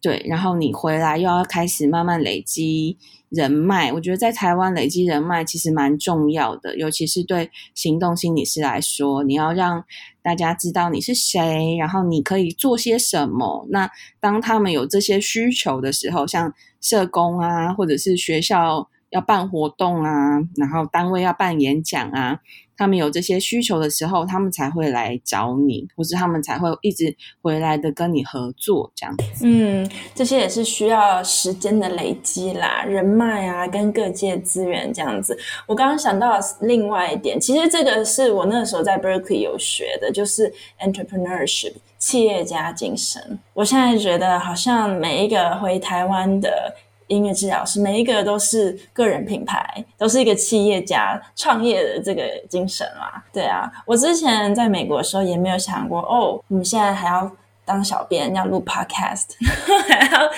[0.00, 2.96] 对，然后你回来又要开始慢慢累积
[3.30, 3.92] 人脉。
[3.92, 9.84] 我觉得在台湾累积人脉其实蛮重要的，尤其是对行动心理师来说，你要让
[10.22, 13.66] 大家知道你是谁，然后你可以做些什么。
[13.70, 22.40] 那当他们有这些需求的时候，像社工啊，或者是学校要办活动啊，然后单位要办演讲啊。
[22.76, 29.46] 他们有这些需求的时候，他们才会来找你，或是他们才会一直回来的跟你合作这样子。
[29.46, 35.38] 嗯，这些也是需要时间的累积啦，人脉啊，跟各界资源这样子。
[35.66, 43.38] 我刚刚想到另外一点，其实这个是我那时候在 Berkeley 有学的，就是 entrepreneurship 企业家精神。
[43.52, 46.74] 我现在觉得好像每一个回台湾的。
[47.08, 53.22] 音乐治疗师每一个都是个人品牌，都是一个企业家创业的这个精神啦。
[53.32, 57.30] 对啊，我之前在美国的时候也没有想过，哦，你们现在还要
[57.64, 59.26] 当小编，要录 podcast，
[59.88, 60.30] 还要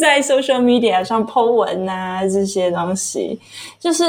[0.00, 3.40] 在 social media 上 po 文啊，这些东西，
[3.78, 4.04] 就是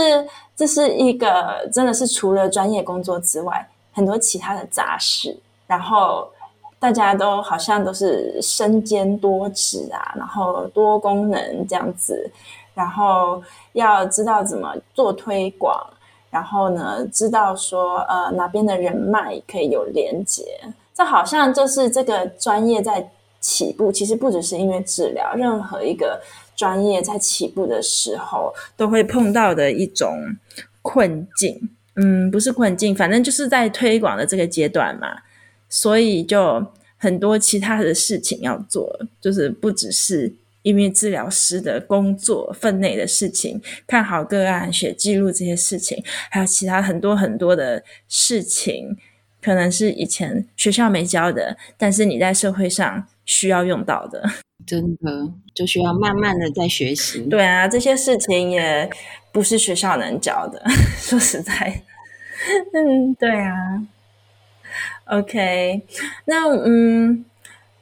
[0.56, 6.30] 这是一个真的是除了专业工作之外，很多其他的杂事，然后。
[6.86, 12.30] 大家都好像都是身兼多职啊，然后多功能这样子，
[12.76, 13.42] 然后
[13.74, 15.84] 要知道怎么做推广，
[16.30, 20.44] 然后呢，知道说呃哪边的人脉可以有连接，
[20.94, 23.92] 这好像就是这个专业在起步。
[23.92, 26.22] 其实不只是因为治疗，任何一个
[26.56, 30.16] 专业在起步的时候都会碰到的一种
[30.84, 31.72] 困境。
[31.96, 35.18] 嗯，不是困境，反正就是在推广的这个阶段嘛。
[35.78, 48.96] 所以就很多其他的事情要做，就是不只是因为治疗师的工作分内的事情，看好个案、写记录这些事情，还有其他很多很多的事情，
[49.42, 54.24] 可能是以前学校没教的，但是你在社会上需要用到的，
[54.66, 57.20] 真的就需要慢慢的在学习。
[57.24, 58.90] 对啊，这些事情也
[59.34, 60.64] 不是学校能教的，
[60.98, 61.84] 说实在，
[62.74, 63.86] 嗯，对啊。
[65.06, 65.82] OK，
[66.26, 67.24] 那嗯，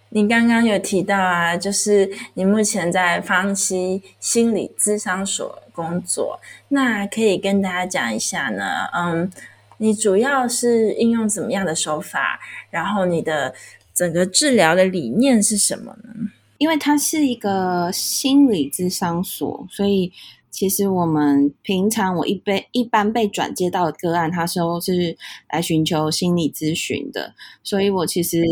[0.09, 8.89] 你刚刚有提到啊，就是你目前在方西心理咨商所工作，那可以跟大家讲一下呢？
[8.93, 9.31] 嗯，
[9.77, 12.39] 你主要是应用怎么样的手法？
[12.69, 13.55] 然后你的
[13.93, 16.13] 整个治疗的理念是什么呢？
[16.57, 20.11] 因为它是一个心理咨商所，所以。
[20.53, 25.17] 其实我们平常我一被一般被转接到的个案，他说是
[25.51, 28.43] 来寻求心理咨询的，所以我其实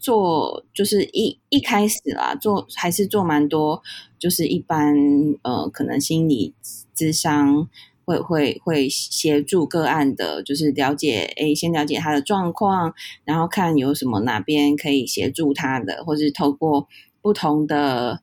[0.00, 3.80] 做就是一一开始啦，做还是做蛮多，
[4.18, 4.96] 就是一般
[5.42, 6.52] 呃可能心理
[6.92, 7.68] 咨商
[8.04, 12.92] 会会会协助个案的，就是了解诶，先了解他的状况，
[13.24, 16.88] 然后看有什么哪边可以协助他的，或是透过
[17.22, 18.20] 不同的。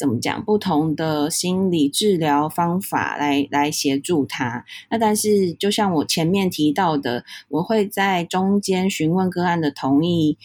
[0.00, 0.42] 怎么讲？
[0.42, 4.64] 不同的心理治疗方法来来协助他。
[4.90, 10.38] 那但是，就像我前面提到的，我会在中间询问个案的同意，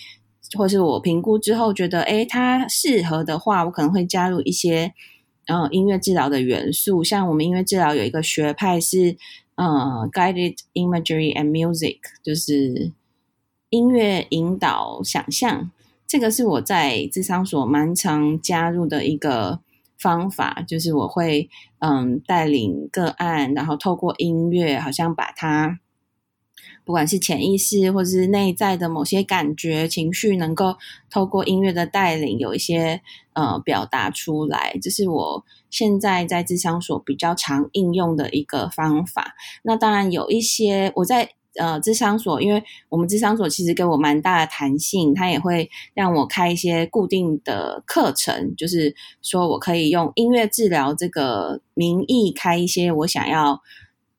[0.58, 4.94] 或是我评估之后觉得，诶，他适合的话，我可能会加入一些
[5.48, 7.02] 呃音乐治疗的元素。
[7.02, 9.16] 像我们音乐治疗有一个学派是
[9.56, 12.92] 呃 Guided Imagery and Music，就是
[13.70, 15.72] 音乐引导想象。
[16.08, 19.60] 这个是我在智商所蛮常加入的一个
[19.98, 21.50] 方法，就是我会
[21.80, 25.80] 嗯带领个案，然后透过音乐，好像把它
[26.84, 30.76] 不管是潜意识或者是内在的某些感觉、情绪，能够
[31.10, 33.02] 透过音乐的带领，有一些
[33.34, 34.78] 呃表达出来。
[34.80, 39.34] 这是我现在在智商所比较常应用的一个方法。
[39.64, 41.32] 那当然有一些我在。
[41.58, 53.62] 呃，智商所，因为我们智商所其实给我蛮大的弹性，它也会让我开一些固定的课程，就是说我可以用音乐治疗这个名义开一些我想要，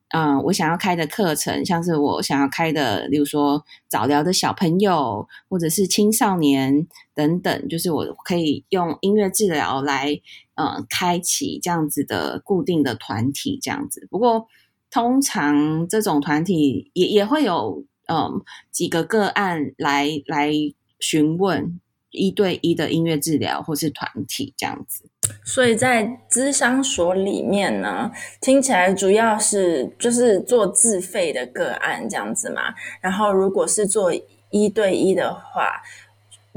[0.09, 10.19] 嗯、我想要开的课程，像是我想要开的，例如说早疗的小朋友或者是青少年等等，就是我可以用音乐治疗来，
[10.55, 14.07] 呃，开启这样子的固定的团体，这样子。
[14.09, 14.47] 不过。
[14.89, 20.51] 通常这种团体也也会有嗯几个个案来来
[20.99, 21.79] 询问
[22.11, 25.03] 一对一的音乐治疗或是团体这样子，
[25.43, 28.11] 所以在咨商所里面呢，
[28.41, 32.73] 听起来主要是就是做自费的个案这样子嘛。
[33.01, 34.11] 然后如果是做
[34.49, 35.81] 一对一的话，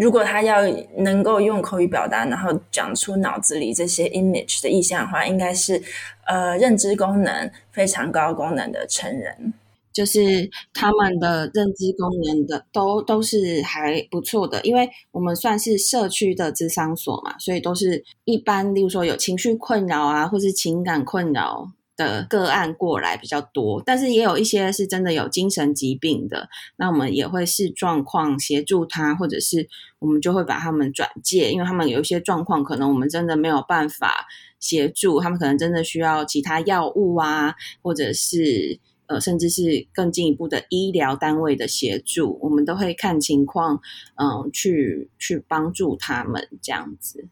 [0.01, 0.63] 如果他要
[0.97, 5.83] 能够用口语表达，然后讲出脑子里这些 image 的意象的话，应该是
[6.27, 9.53] 呃认知功能非常高功能的成人，
[9.93, 21.71] 就是他们的认知功能的都都是还不错的，因为我们算是社区的智商所嘛，所以都是一般，例如说有情绪困扰啊，或是情感困扰。
[22.01, 34.27] 的个案过来比较多，但是也有一些是真的有精神疾病的，那我们也会视状况协助他，或者是我们就会把他们转介，因为他们有一些状况，可能我们真的没有办法
[34.59, 43.79] 协助，他们可能真的需要其他药物啊，或者是呃，甚至是更进一步的医疗单位的协助，我们都会看情况，
[44.15, 47.29] 嗯、去去帮助他们这样子。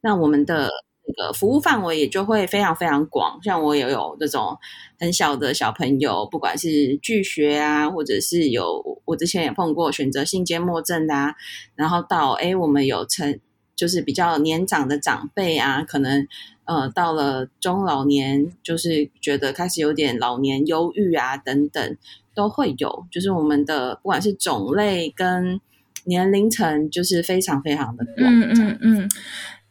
[0.00, 0.68] 那我们的。
[1.08, 4.58] 这个服务范围也就会非常非常广，像我也有那种
[5.00, 11.34] 很小的小朋友，不管是拒学啊，或者是有我之前也碰过选择性缄默症的啊，
[11.74, 13.40] 然后到诶我们有成
[13.74, 16.28] 就是比较年长的长辈啊，可能
[16.64, 21.96] 呃到了中老年，就是觉得开始有点老年忧郁啊等等，
[22.34, 25.58] 都会有，就是我们的不管是种类跟
[26.04, 28.16] 年龄层，就是非常非常的广。
[28.18, 29.08] 嗯嗯嗯。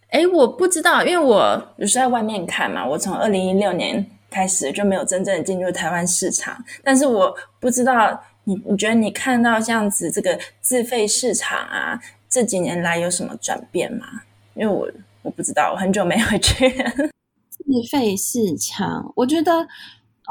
[0.09, 2.87] 哎，我不知道，因为我就是在外面看嘛。
[2.87, 11.99] 我从二零一六年开始就没有真正进入台湾市场，但是我不知道你，你觉得你看到这样子这个自费市场啊，
[12.29, 14.05] 这几年来有什么转变吗？
[14.53, 14.89] 因为我
[15.23, 16.69] 我不知道，我很久没回去。
[17.49, 19.67] 自费市场，我觉得，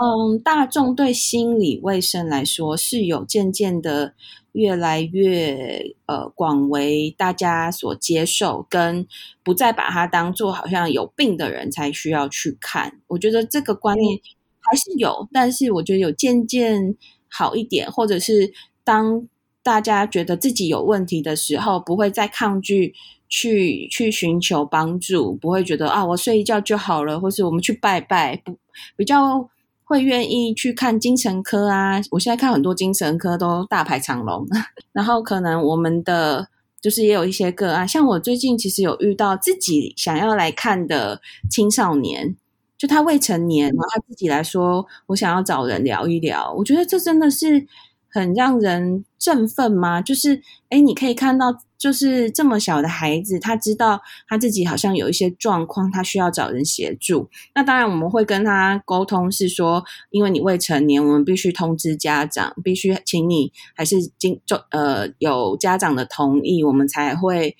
[0.00, 4.14] 嗯，大众对心理卫生来说是有渐渐的。
[4.56, 9.06] 越来越呃广为大家所接受，跟
[9.44, 13.00] 不再把它当做好像有病的人才需要去看。
[13.08, 14.18] 我觉得这个观念
[14.60, 16.96] 还是有，但是我觉得有渐渐
[17.28, 18.50] 好一点，或者是
[18.82, 19.28] 当
[19.62, 22.94] 大家觉得自己有问题的时候，不会再抗拒
[23.28, 28.56] 去去寻求帮助，不会觉得啊我睡一觉就好了，或是我们去拜拜，不
[28.96, 29.50] 比较。
[29.86, 32.00] 会愿意去看精神科啊！
[32.10, 34.44] 我现在看很多精神科都大排长龙，
[34.92, 36.48] 然后可能我们的
[36.80, 42.34] 就是也有一些个案，像我最近其实有遇到自己想要来看的青少年，
[42.76, 46.52] 就他未成年，然后他自己来说，我想要找人聊一聊。
[46.58, 47.64] 我觉得这真的是
[48.08, 50.02] 很让人振奋吗？
[50.02, 51.62] 就是诶，你可以看到。
[51.78, 57.28] 就是这么小的孩子，他知道他自己好像有一些状况，他需要找人协助。
[57.54, 67.56] 那当然，我们会跟他沟通，是说，因为你未成年，我们必须通知家长，必须请你还是经就呃有家长的同意，我们才会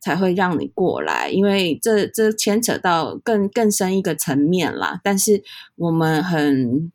[0.00, 1.28] 才会让你过来。
[1.30, 5.00] 因为这这牵扯到更更深一个层面啦。
[5.04, 5.42] 但是
[5.76, 6.92] 我们很。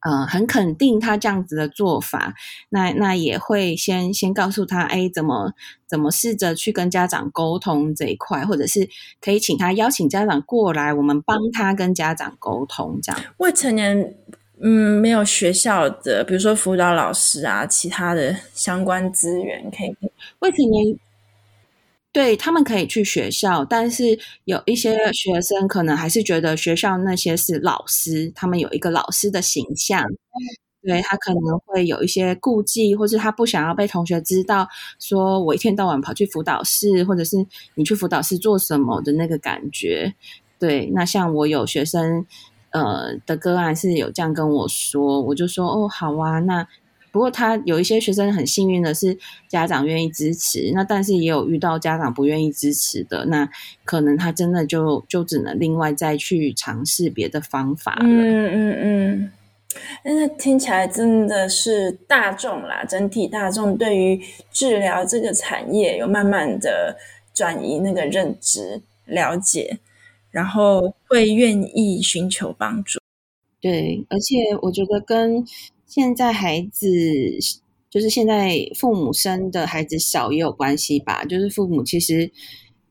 [0.00, 2.34] 呃，很肯定他这样子的做法，
[2.70, 5.52] 那那也会先先告诉他，哎，怎么
[5.86, 8.88] 怎么试着去跟家长沟通这一块，或者是
[9.20, 13.20] 可以请他邀请家长过来，我们帮他跟家长沟通这样。
[13.38, 14.14] 未成年，
[14.60, 19.96] 嗯，没有学校的，比如说辅导老师啊，其他的相关资源可以。
[20.38, 20.98] 未成年。
[22.18, 30.04] 对，他们可以去学校，但是有一些学生可能还是觉得学校那些是老师，他们有一个老师的形象，
[30.82, 34.66] 对，他可能会有一些顾忌，或是他不想要被同学知道，
[34.98, 37.36] 说我一天到晚跑去辅导室，或者是
[37.76, 40.12] 你去辅导室做什么的那个感觉。
[40.58, 42.26] 对，那像我有学生，
[42.70, 46.66] 呃，的个案是有这样跟我说，我就说哦，好啊，那。
[47.10, 49.16] 不过他有一些学生很幸运的是
[49.48, 53.48] 家长愿意支持，那但是也有遇到家长不愿意支持的，那
[53.84, 58.00] 可能他真的就就只能另外再去尝试别的方法了。
[58.02, 59.32] 嗯嗯嗯，
[60.04, 66.96] 那听起来真的是大众啦，整体大众对于治疗这个产业有慢慢的
[67.34, 69.78] 转移那个认知、了解，
[70.30, 72.98] 然后会愿意寻求帮助。
[73.60, 75.44] 对，而且我觉得跟
[75.88, 76.86] 现在孩子，
[77.88, 81.24] 就是现在父母生的孩子少也有关系吧。
[81.24, 82.30] 就是父母其实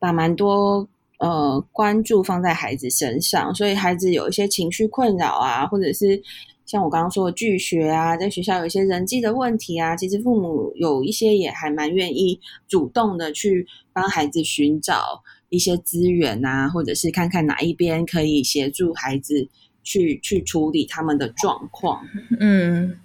[0.00, 0.88] 把蛮多
[1.20, 6.20] 呃关注放在孩子身上，所以孩子有一些情绪困扰啊，或者是
[6.66, 19.48] 像我刚刚说的拒学啊，在学校有一些人际的问题啊，其实父母有一些也还蛮愿意主动的去帮孩子寻找一些资源啊，或者是看看哪一边可以协助孩子。
[19.88, 22.06] 去去处理他们的状况，
[22.38, 23.00] 嗯，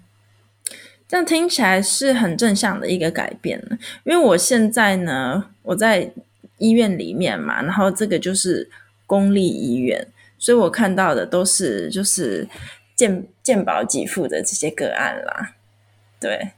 [1.08, 3.58] 这样听起来是很正向的一个改变。
[4.04, 6.12] 因为我现在呢，我在
[6.58, 8.68] 医院里面嘛，然后这个就是
[9.06, 10.06] 公立医院，
[10.38, 12.46] 所以我看到的都是就是
[12.94, 15.54] 健健保给付的这些个案啦。
[16.20, 16.50] 对，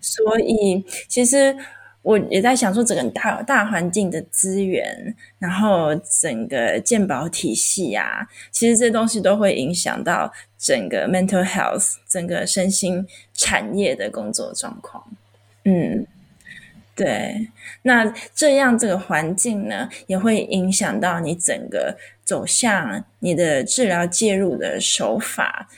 [0.00, 1.56] 所以其实。
[2.02, 15.04] 我也在想说，整个大大环境的资源，然后整个健保体系啊，其实这东西都会影响到整个 mental health，整个身心产业的工作状况。
[15.64, 16.04] 嗯，
[16.96, 17.48] 对。
[17.82, 25.68] 那这样这个环境呢，也会影响到你整个走向你的治疗介入的手法，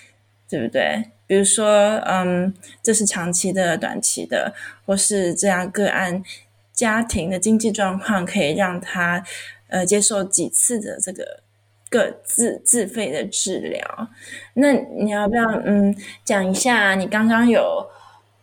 [0.49, 1.11] 对不对？
[1.27, 1.67] 比如说，
[2.07, 2.53] 嗯，
[2.83, 4.55] 这是长期的、短期的，
[4.85, 6.23] 或是这样个案
[6.73, 9.25] 家庭的经济状况可以让他
[9.69, 11.41] 呃接受几次的这个
[11.89, 14.09] 各自自费的治疗。
[14.55, 16.95] 那你要不要嗯讲一下？
[16.95, 17.89] 你刚刚有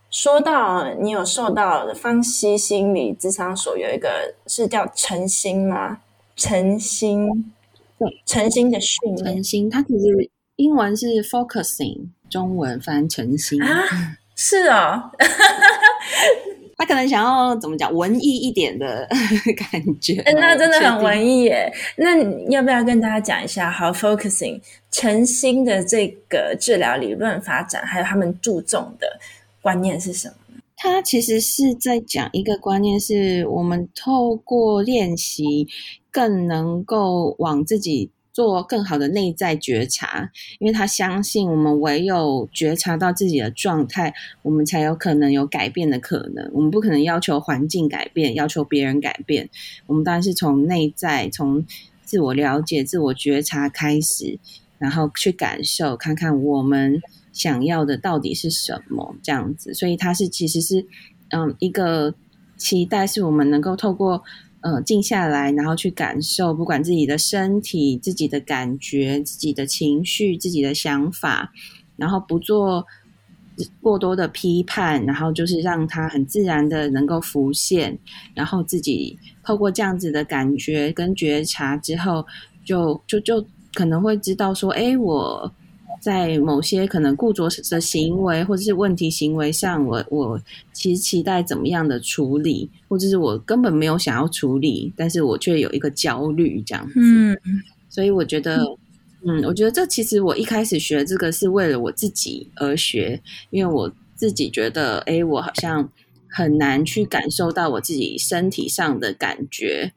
[0.10, 6.02] 说到你有受到方西心理咨商所有一个是叫诚心吗？
[6.36, 7.54] 诚心，
[8.00, 9.36] 对，晨心的训练。
[9.36, 10.30] 晨心，他其实
[10.62, 12.10] 英文是 focusing。
[12.30, 13.84] 中文翻成心啊，
[14.38, 15.12] 是哦，
[16.78, 19.06] 他可能想要怎么讲文艺一点的
[19.58, 21.70] 感觉，那真的很文艺耶。
[21.98, 29.20] 那你要不要跟大家讲一下，好，focusing 诚心的这个治疗理论发展，还有他们注重的
[29.62, 30.36] 观念是什么？
[30.78, 35.68] 他其实是在讲一个观念，是我们透过练习
[36.10, 38.10] 更能够往自己。
[38.34, 46.50] 做更好的内在觉察，因为他相信我们唯有觉察到自己的状态，我们才有可能有改变的可能。
[46.54, 49.50] 我们不可能要求环境改变，要求别人改变。
[49.86, 51.66] 我们当然是从内在、从
[52.04, 54.40] 自我了解、自我觉察开始，
[54.80, 57.02] 然后去感受，看看我们
[57.34, 59.74] 想要的到底是什么，这样子。
[59.74, 60.86] 所以他是其实是
[61.32, 62.16] 嗯一个
[62.56, 64.24] 期待，是我们能够透过。
[64.62, 71.52] 呃，静下来，然后去感受，不管自己的身体、自己的感觉、自己的情绪、自己的想法，
[71.98, 72.86] 然后不做
[73.82, 77.98] 过多的批判，然后就是让它很自然的能够浮现，
[78.34, 82.26] 然后自己透过这样子的感觉跟觉察之后，
[82.64, 85.52] 就就就可能会知道说，哎，我。
[86.02, 90.42] 在某些可能固着的行为或者是问题行为上，我我
[90.74, 96.94] 其实期待怎么样的处理，或者是我根本没有想要处理，但是我却有一个焦虑这样子。
[96.96, 97.38] 嗯，
[97.88, 98.66] 所以我觉得，
[99.24, 103.22] 嗯，我觉得这其实我一开始学这个是为了我自己而学，
[103.52, 105.88] 因为我自己觉得，哎，我好像
[106.28, 109.94] 很难去感受到我自己身体上的感觉。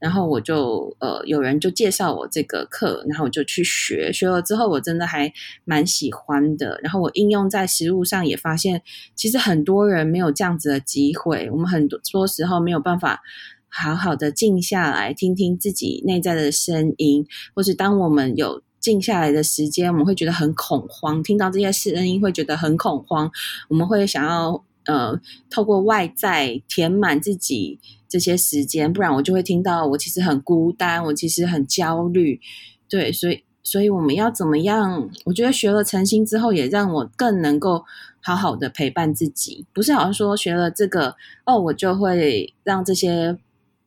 [0.00, 5.32] 然后我就呃，有人就介绍我这个课，然后我就去学，学了之后我真的还
[5.64, 6.78] 蛮喜欢的。
[6.82, 8.82] 然后我应用在实务上也发现，
[9.14, 11.48] 其实很多人没有这样子的机会。
[11.50, 13.20] 我们很多多时候没有办法
[13.68, 23.30] 好好的静下来，听听自己内在的声音，或是当我们有静下来的时间，我们会觉得很恐慌，听到这些声音会觉得很恐慌，
[23.68, 27.78] 我们会想要呃，透过外在填满自己。
[28.10, 32.40] 这些时间，不然我就会听到我其实很孤单，我其实很焦虑，
[32.88, 35.10] 对，所以，所以我们要怎么样？
[35.26, 37.84] 我觉得学了诚心之后，也让我更能够
[38.22, 43.36] 好好的陪伴自己，不是好像说学了这个哦，我就会让这些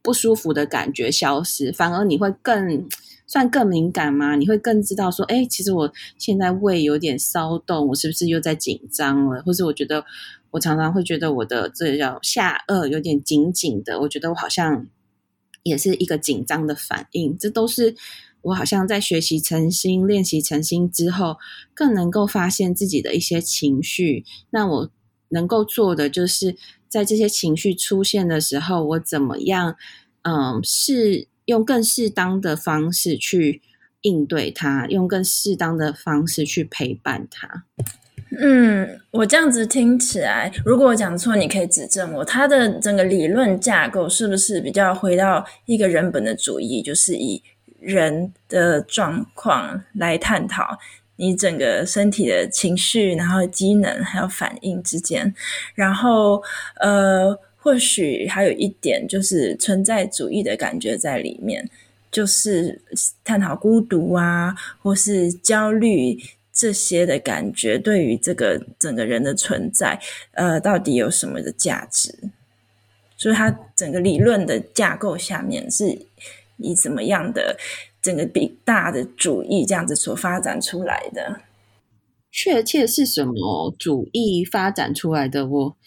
[0.03, 2.87] 不舒服的感觉消失，反而你会更
[3.25, 4.35] 算更敏感吗？
[4.35, 9.41] 你会更知道说，哎，其实我现在胃有点骚动，我是不是又在紧张了？
[9.41, 10.05] 或是我觉得。
[10.51, 14.87] 我常常会觉得我的这叫下颚有点紧紧的，我觉得我好像
[15.63, 17.37] 也是一个紧张的反应。
[17.37, 17.95] 这都是
[18.41, 21.37] 我好像在学习诚心、练习诚心之后，
[21.73, 24.25] 更能够发现自己的一些情绪。
[24.49, 24.91] 那我
[25.29, 26.55] 能够做的，就是
[26.89, 29.77] 在这些情绪出现的时候，我怎么样，
[30.23, 33.61] 嗯，是用更适当的方式去
[34.01, 37.65] 应对它，用更适当的方式去陪伴它。
[38.39, 42.23] 嗯，我这样子听起来，如果我讲错，你可以指正我。
[42.23, 47.43] 他的整个理论架构是不是比较回到一个人本的主义，就是以
[47.81, 50.77] 人的状况来探讨
[51.17, 55.33] 你整个身体的情绪，然后机能还有反应之间，
[55.75, 56.41] 然后
[56.79, 61.69] 呃，或许还有一点就是存在主义的感觉在里面，
[62.09, 62.81] 就是
[63.25, 66.17] 探讨孤独啊，或是焦虑。
[66.53, 69.99] 这些的感觉对于这个整个人的存在，
[70.33, 72.29] 呃，到底有什么的价值？
[73.15, 76.07] 所以，它整个理论的架构下面是
[76.57, 77.57] 以怎么样的
[78.01, 81.41] 整个比大的主义这样子所发展出来的？
[82.31, 85.45] 确切是什么主义发展出来的？
[85.47, 85.77] 我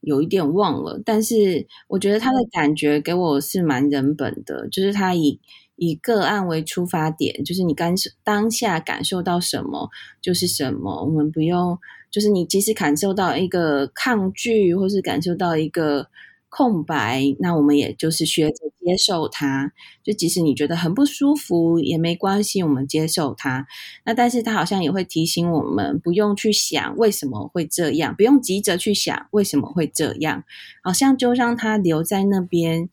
[0.00, 5.40] 有一点忘了，但是我觉得他的感觉给我是蛮人本的，就是他以。
[5.78, 9.88] 以个案为出发点，就是你感当下感受到什么
[10.20, 11.04] 就是什么。
[11.04, 11.78] 我们不用，
[12.10, 16.08] 就是你即使感受到一个抗拒，或是感受到一个
[16.48, 19.72] 空白，那我们也就是学着接受它。
[20.02, 23.66] 就即使你觉得很不舒服也没关系，我们接受它。
[24.04, 30.42] 那但是他好像也会提醒我们，不用去想为什么会这样，不用急着去想为什么会这样，
[30.82, 32.88] 好像就让它留在那边。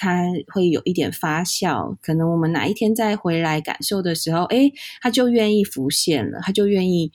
[0.00, 4.72] 它会有一点发酵，可能我们哪一天再回来感受的时候，诶，
[5.02, 7.12] 它就愿意浮现了，它就愿意，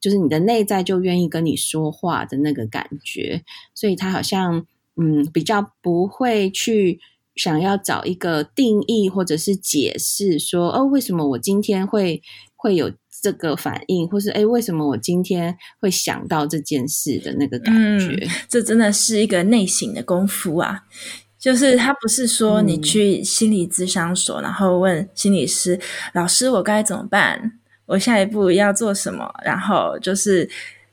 [0.00, 4.66] 就是你的内在就愿意跟你说话的那个感觉，所以它好像
[4.96, 6.98] 嗯比较不会去
[7.36, 12.20] 想要找一个定义或者是解释说，哦，为什么我今天会
[12.56, 12.90] 会有
[13.22, 20.80] 这个反应，或是诶，为什么我今天会想到这件事的那个感觉，嗯，这真的是一个内省的功夫啊。
[21.44, 25.78] 就是他不是说你去心理咨商所，嗯、然后问心理师
[26.14, 27.52] 老师，我该怎么办？
[27.84, 29.30] 我下一步要做什么？
[29.44, 30.48] 然后就是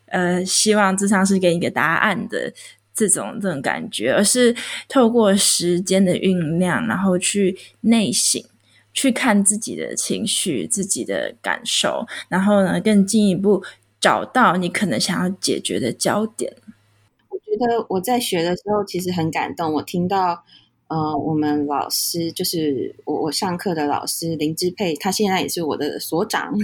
[0.08, 2.52] 呃，希望咨商师给你一个答案的
[2.94, 4.54] 这种这种感觉，而是
[4.90, 8.44] 透过时间的酝酿，然后去内省，
[8.94, 13.64] 去看自己的情绪、自己的感受，然后呢，更进一步
[14.02, 16.54] 找到你可能想要解决的焦点。
[17.52, 19.74] 觉得我在学的时候其实很感动。
[19.74, 20.44] 我听到，
[20.88, 26.58] 呃，我们老师就是我我上课的老师林志佩，他现在也是我的所长。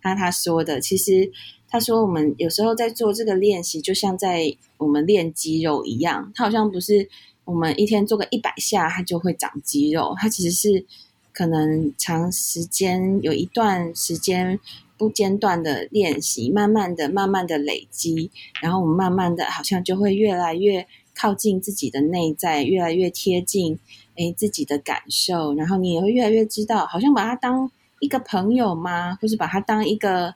[0.00, 1.30] 他他说的，其实
[1.68, 6.32] 他说我们有时候在做这个练习，就像在我们练肌肉一样。
[6.34, 7.08] 他好像不是
[7.44, 10.14] 我们一天做个一百下，它就会长肌肉。
[10.18, 10.86] 它其实是
[11.32, 14.58] 可能长时间有一段时间。
[15.00, 18.30] 不间断的练习，慢慢的、慢慢的累积，
[18.60, 23.78] 然后我们慢慢的，好像就会越来越靠近自己的内在，越来越贴近
[24.16, 27.70] 诶自己的感受，然后你也会越来越知道，好像把他当
[28.00, 29.16] 一个朋友吗？
[29.22, 30.34] 或是把他当一个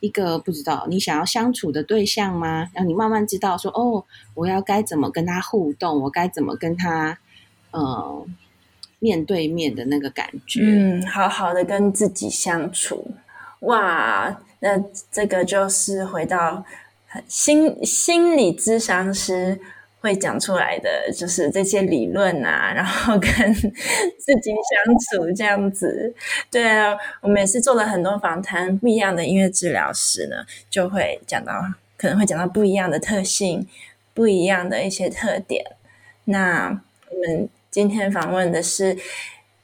[0.00, 2.68] 一个不知道你想要相处的对象吗？
[2.74, 4.04] 然后你慢慢知道说，哦，
[4.34, 7.18] 我要该怎么跟他互动，我该怎么跟他，
[7.70, 8.26] 呃，
[8.98, 13.14] 面对面的那个感觉，嗯，好好的跟自己相处。
[13.62, 14.76] 哇，那
[15.10, 16.64] 这个就是回到
[17.28, 19.56] 心心理咨商师
[20.00, 26.12] 会讲出来的，就是这些理论啊，然后跟自己相处这样子。
[26.50, 31.52] 对啊，我们也是做了很多访谈，不一样的音乐治疗师呢，就会讲到，
[31.96, 33.64] 可能会讲到不一样的特性，
[34.12, 35.64] 不一样的一些特点。
[36.24, 38.96] 那我们今天访问的是，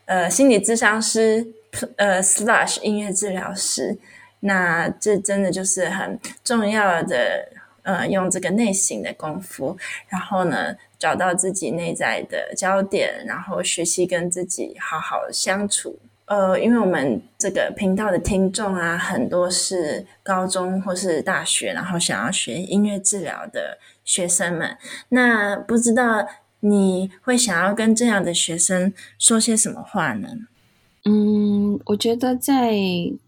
[0.05, 1.55] 呃，心理咨商师。
[1.96, 3.98] 呃，slash 音乐治疗师，
[4.40, 7.48] 那这真的就是很重要的，
[7.82, 9.76] 呃，用这个内省的功夫，
[10.08, 15.98] 然后呢，找到自己内在的焦点，然后学习跟自己好好相处。
[16.26, 24.76] 呃，因为我们这个频道的听众啊，很多是高中或是大学，然后想要学音乐治疗的学生们，
[25.08, 26.28] 那不知道
[26.60, 30.28] 你会想要跟这样的学生说些什么话呢？
[31.11, 32.76] 嗯，我觉得在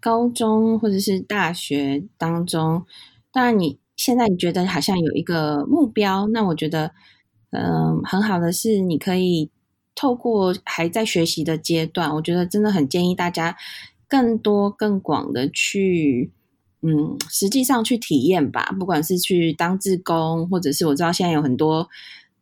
[0.00, 2.84] 高中或者是大学当中，
[3.32, 6.92] 当然你现在你觉得好像有一个目标，那我觉得，
[7.52, 9.48] 嗯，很好的是你可以
[9.94, 13.56] 透过还在学习的阶段，我觉得真的很建议大家
[14.06, 16.30] 更多更广的去，
[16.82, 21.88] 嗯，实际上去体验吧，不管是去当志工，或者是我知道现在有很多。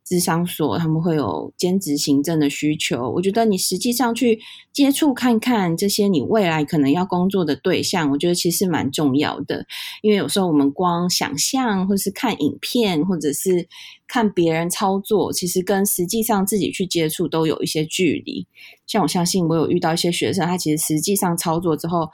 [0.08, 3.10] 智商所，他们会有兼职行政的需求。
[3.10, 4.40] 我觉得你实际上去
[4.72, 9.66] 接触看看这些你未来可能要工作的对象，我觉得其实蛮重要的。
[10.00, 13.68] 因为有时候我们光想象，或是看影片，或者是
[14.06, 18.46] 看别人操作，其实跟实际上自己去接触都有一些距离。
[18.86, 22.08] 像我相信我有遇到一些学生，他其实实际上操作之后，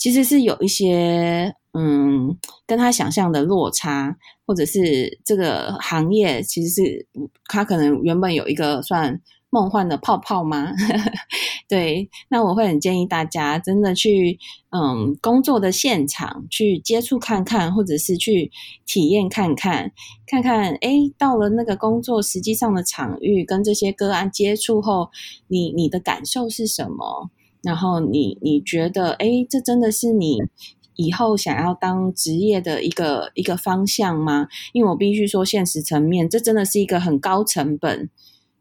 [0.00, 2.36] 其实是有一些嗯，
[2.66, 4.16] 跟他想象的落差。
[4.44, 7.06] 或者是这个行业其实是
[7.44, 10.72] 他可能原本有一个算梦幻的泡泡吗？
[11.68, 14.40] 对，那我会很建议大家真的去
[14.70, 18.50] 嗯工作的现场去接触看看，或者是去
[18.86, 19.92] 体验看看，
[20.26, 25.10] 看看诶到了那个工作实际上的场域，跟这些个案接触后，
[25.46, 27.30] 你你的感受是什么？
[27.62, 30.38] 然后你你觉得诶这真的是你。
[30.96, 34.48] 以后想要当职业的一个一个方向吗？
[34.74, 38.10] 因为我必须说，现实层面，这真的是一个很高成本、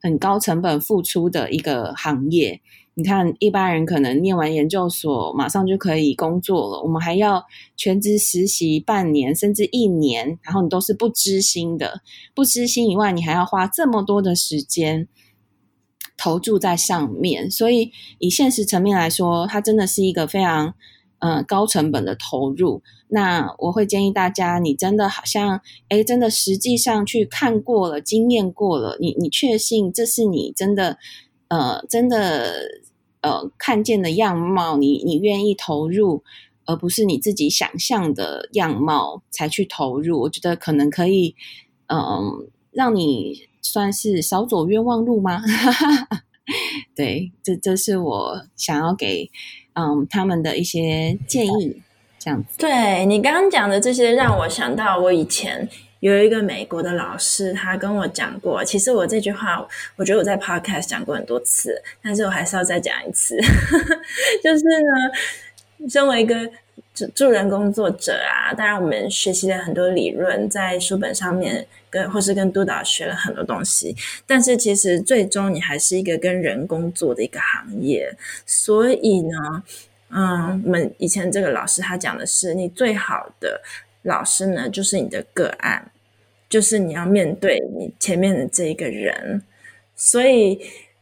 [0.02, 2.62] 很高成本付出的一个行业。
[2.94, 7.44] 你看，一般人可能念完研究所，马上就可以工作了，我们还要
[7.76, 12.02] 全职实习半年甚至一年，然后你都是不知心的。
[12.34, 15.10] 不知心以外，你还要花这么多的时间
[16.20, 20.74] 投注在上面，所以以现实层面来说，它真的是一个非常。
[21.22, 25.60] 呃，高成本的投入，那我会建议大家，你真的好像，
[25.90, 30.98] 诶，真的实际上去看过了，经验过了，你你确信这是你真的，
[31.50, 32.54] 呃，真的，
[33.20, 36.24] 呃，看见的样貌，你你愿意投入，
[36.64, 41.36] 而不是你自己想象的样貌才去投入，我觉得可能可以，
[41.88, 45.42] 嗯、让你算是少走冤枉路吗？
[46.96, 49.30] 对，这这是我想要给。
[49.74, 51.82] 嗯，他们的一些建议，
[52.18, 52.58] 这样子。
[52.58, 55.70] 对，你刚刚讲的这些，让我想到我以前
[56.02, 58.62] 有一个美国的老师，他跟我讲过。
[58.62, 63.38] 其实我这句话，我觉得我在 podcast 讲过很多次，但是我还是要再讲一次。
[64.44, 66.36] 就是呢，身为一个
[67.14, 73.96] 助人工作者啊，当然我们学习了很多理论，在书本上面跟或是跟督导学了很多东西，
[74.26, 78.12] 但是其实最终你还是一个跟人工作的一个行业，
[78.46, 79.64] 所以呢，
[80.10, 83.62] 嗯，我们以前这个老师他讲的是，你最好的
[84.04, 85.92] 老师呢，就是你的个案，
[86.50, 89.42] 就是你要面对你前面的这一个人，
[89.96, 90.60] 所以。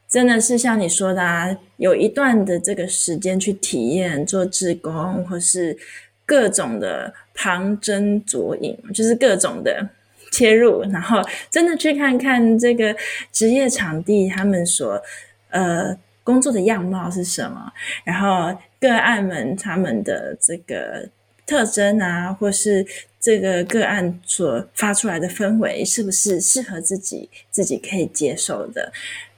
[0.07, 5.77] 真的是像你说的啊，有一段的这个时间去体验做志工，或是
[6.25, 9.89] 各种的旁征左引，就是各种的
[10.31, 12.95] 切入，然后真的去看看这个
[13.33, 15.01] 职业场地他们所
[15.49, 17.71] 呃工作的样貌是什么，
[18.05, 21.09] 然后个案们他们的这个
[21.45, 22.85] 特征啊，或是
[23.19, 28.91] 这个个案所发出来的氛围，是不是适合自己自己可以接受的？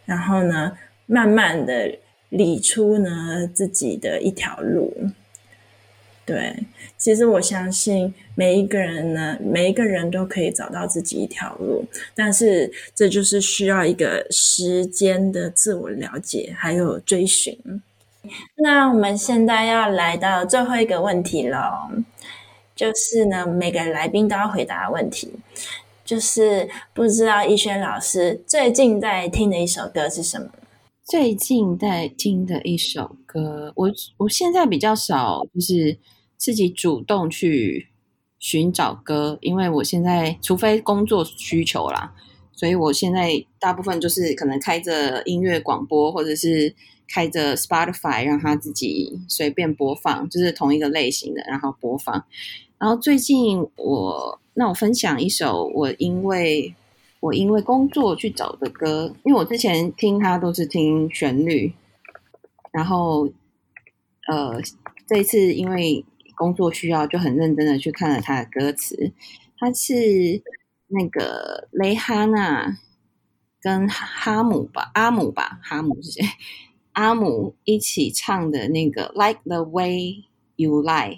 [0.09, 1.95] 然后呢，慢慢的
[2.29, 4.91] 理出呢自己的一条路。
[6.25, 6.55] 对，
[6.97, 11.83] 其实我相信每一个人呢，每一个人都可以找到自己一条路，
[12.13, 17.57] 但是这就是需要一个时间的自我了解还有追寻。
[18.57, 21.89] 那我们现在要来到最后一个问题了，
[22.75, 25.33] 就是呢，每个来宾都要回答问题。
[26.09, 30.49] 就是不知道逸轩老师最近在听的一首歌是什么？
[31.05, 35.99] 最近在听的一首歌，我我现在比较少，就是
[36.35, 37.89] 自己主动去
[38.39, 42.11] 寻找歌，因为我现在除非工作需求啦，
[42.53, 46.73] 所以我现在大部分就是可能开着音乐广播，或者是
[47.07, 52.25] 开着 Spotify 让它自己随便播放，就是同一个类型的，然后播放。
[52.79, 54.39] 然后最近我。
[54.59, 56.75] 那我分享一首我因为
[57.21, 61.73] 我因为工作去找的歌，因为我之前听它都是听旋律，
[62.73, 63.29] 然后
[64.27, 64.61] 呃
[65.07, 66.03] 这一次因为
[66.35, 69.13] 工作需要，就很认真的去看了他的歌词。
[69.57, 70.43] 他是
[70.87, 72.77] 那个蕾哈娜
[73.61, 76.25] 跟哈姆吧，阿姆吧，哈姆是谁？
[76.91, 80.25] 阿姆一起唱的那个《Like the Way
[80.57, 81.15] You Lie》。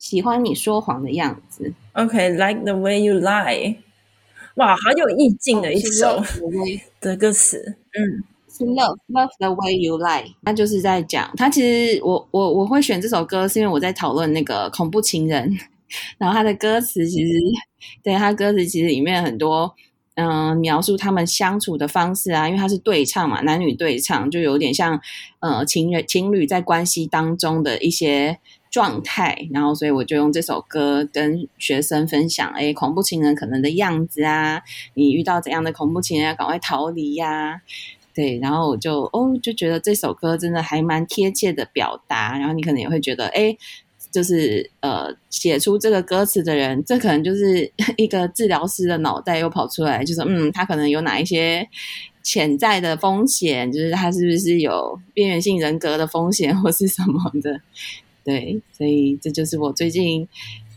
[0.00, 1.72] 喜欢你说谎的样子。
[1.92, 3.76] OK，like、okay, the way you lie。
[4.56, 6.20] 哇，好有意境的一首
[7.00, 7.76] 的歌词。
[7.92, 10.24] 嗯，是 love love the way you lie。
[10.42, 15.54] 他就是在讲，他其实我我我会选这首歌，是因为我在讨论那个恐怖情人。
[16.16, 17.32] 然后他的歌词其实，
[18.02, 19.74] 对他歌词其实里面很多，
[20.14, 24.98] 嗯、呃，描述他们相处的方式啊，因为他是对唱嘛，男女对唱，就有点像
[25.40, 28.38] 呃情人情侣在关系当中的一些。
[28.70, 34.62] 状态，然后所以我就用这首歌跟学生分享，哎，恐怖情人可能的样子啊，
[34.94, 37.60] 你遇到怎样的恐怖情人要赶快逃离呀、啊，
[38.14, 43.56] 对，然后我就哦就觉得这首歌真的还蛮贴切的表达，然后你可能也会觉得，哎，
[44.12, 51.68] 就是呃写出这个歌词的人，这可能就是 一个治疗师的脑袋又跑出来，就是嗯，他可能有哪一些
[52.22, 57.60] 潜在的风险，就是他是不是有边缘性人格的风险或是什么的。
[58.24, 60.28] 对，所以这就是我最近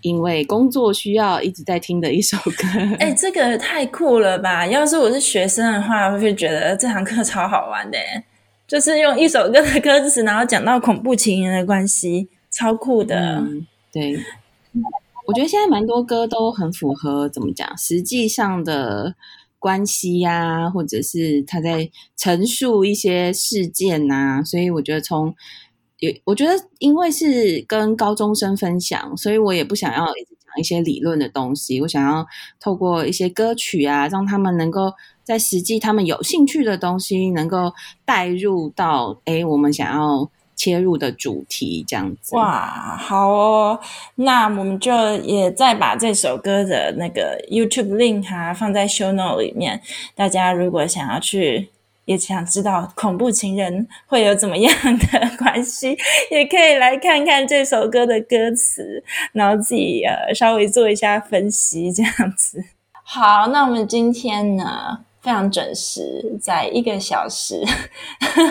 [0.01, 2.67] 因为工作需要一直在听的一首歌。
[2.99, 4.65] 哎、欸，这个太酷了吧！
[4.65, 7.97] 要是我是学生的话，我会觉得这堂课超好玩的，
[8.67, 13.37] 就是用一首歌的歌词，然后讲到恐怖情人的关系，超酷的。
[13.37, 14.17] 嗯、对，
[15.27, 19.15] 我觉得现在蛮多歌都很符合怎么讲，实际上的
[19.59, 25.35] 关系呀、啊，或者是他在陈述一些事件呐、啊，所以我觉得从。
[26.23, 31.81] 我觉得，因为是跟高中生分享，所以我也不想要一直讲一些理论的东西。
[31.81, 32.25] 我想要
[32.59, 34.93] 透过一些歌曲啊，让他们能够
[35.23, 37.73] 在实际他们有兴趣的东西，能够
[38.05, 42.35] 带入到诶我们想要切入的主题这样子。
[42.35, 43.79] 哇，好哦，
[44.15, 49.81] 那我们就也再把这首歌的那个 YouTube link 哈放在 Show Note 里面，
[50.15, 51.69] 大家如果想要去。
[52.05, 55.97] 也想知道恐怖情人会有怎么样的 关系，
[56.29, 62.63] 也可以来看看这首歌的歌词，然后自己呃稍微做一下分析，这样子。
[63.05, 67.63] 好，那我们今天呢，非常准时，在一个小时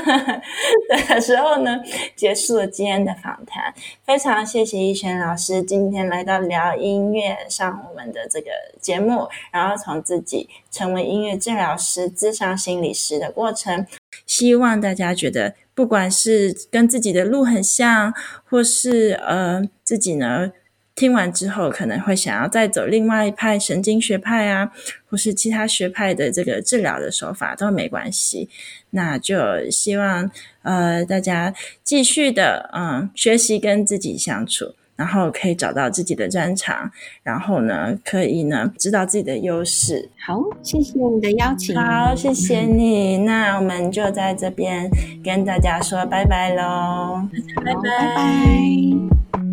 [1.06, 1.78] 的时候呢，
[2.16, 3.74] 结束了今天的访谈。
[4.06, 8.50] 非常谢谢一璇老师今天来到聊音乐上我们的这个
[8.80, 13.86] 节目，然后从自己成为音乐治疗师、咨商心理师的过程，
[14.26, 18.14] 希望大家觉得，不管是跟自己的路很像，
[18.48, 20.52] 或是呃自己呢。
[20.94, 24.70] 听完之后，可能会想要再走另外一派神经学派啊，
[25.08, 28.48] 或是其他学派的这个治疗的手法都没关系。
[28.90, 29.34] 那就
[29.70, 30.30] 希望
[30.62, 36.90] 呃大家继续的嗯学习跟自己相处，然后可以找到自己的专长，
[37.22, 40.10] 然后呢可以呢知道自己的优势。
[40.26, 41.74] 好，谢谢你的邀请。
[41.74, 43.16] 好，谢谢你。
[43.18, 44.90] 那我们就在这边
[45.24, 47.26] 跟大家说拜拜喽，
[47.64, 47.80] 拜拜。
[47.82, 49.51] 拜拜。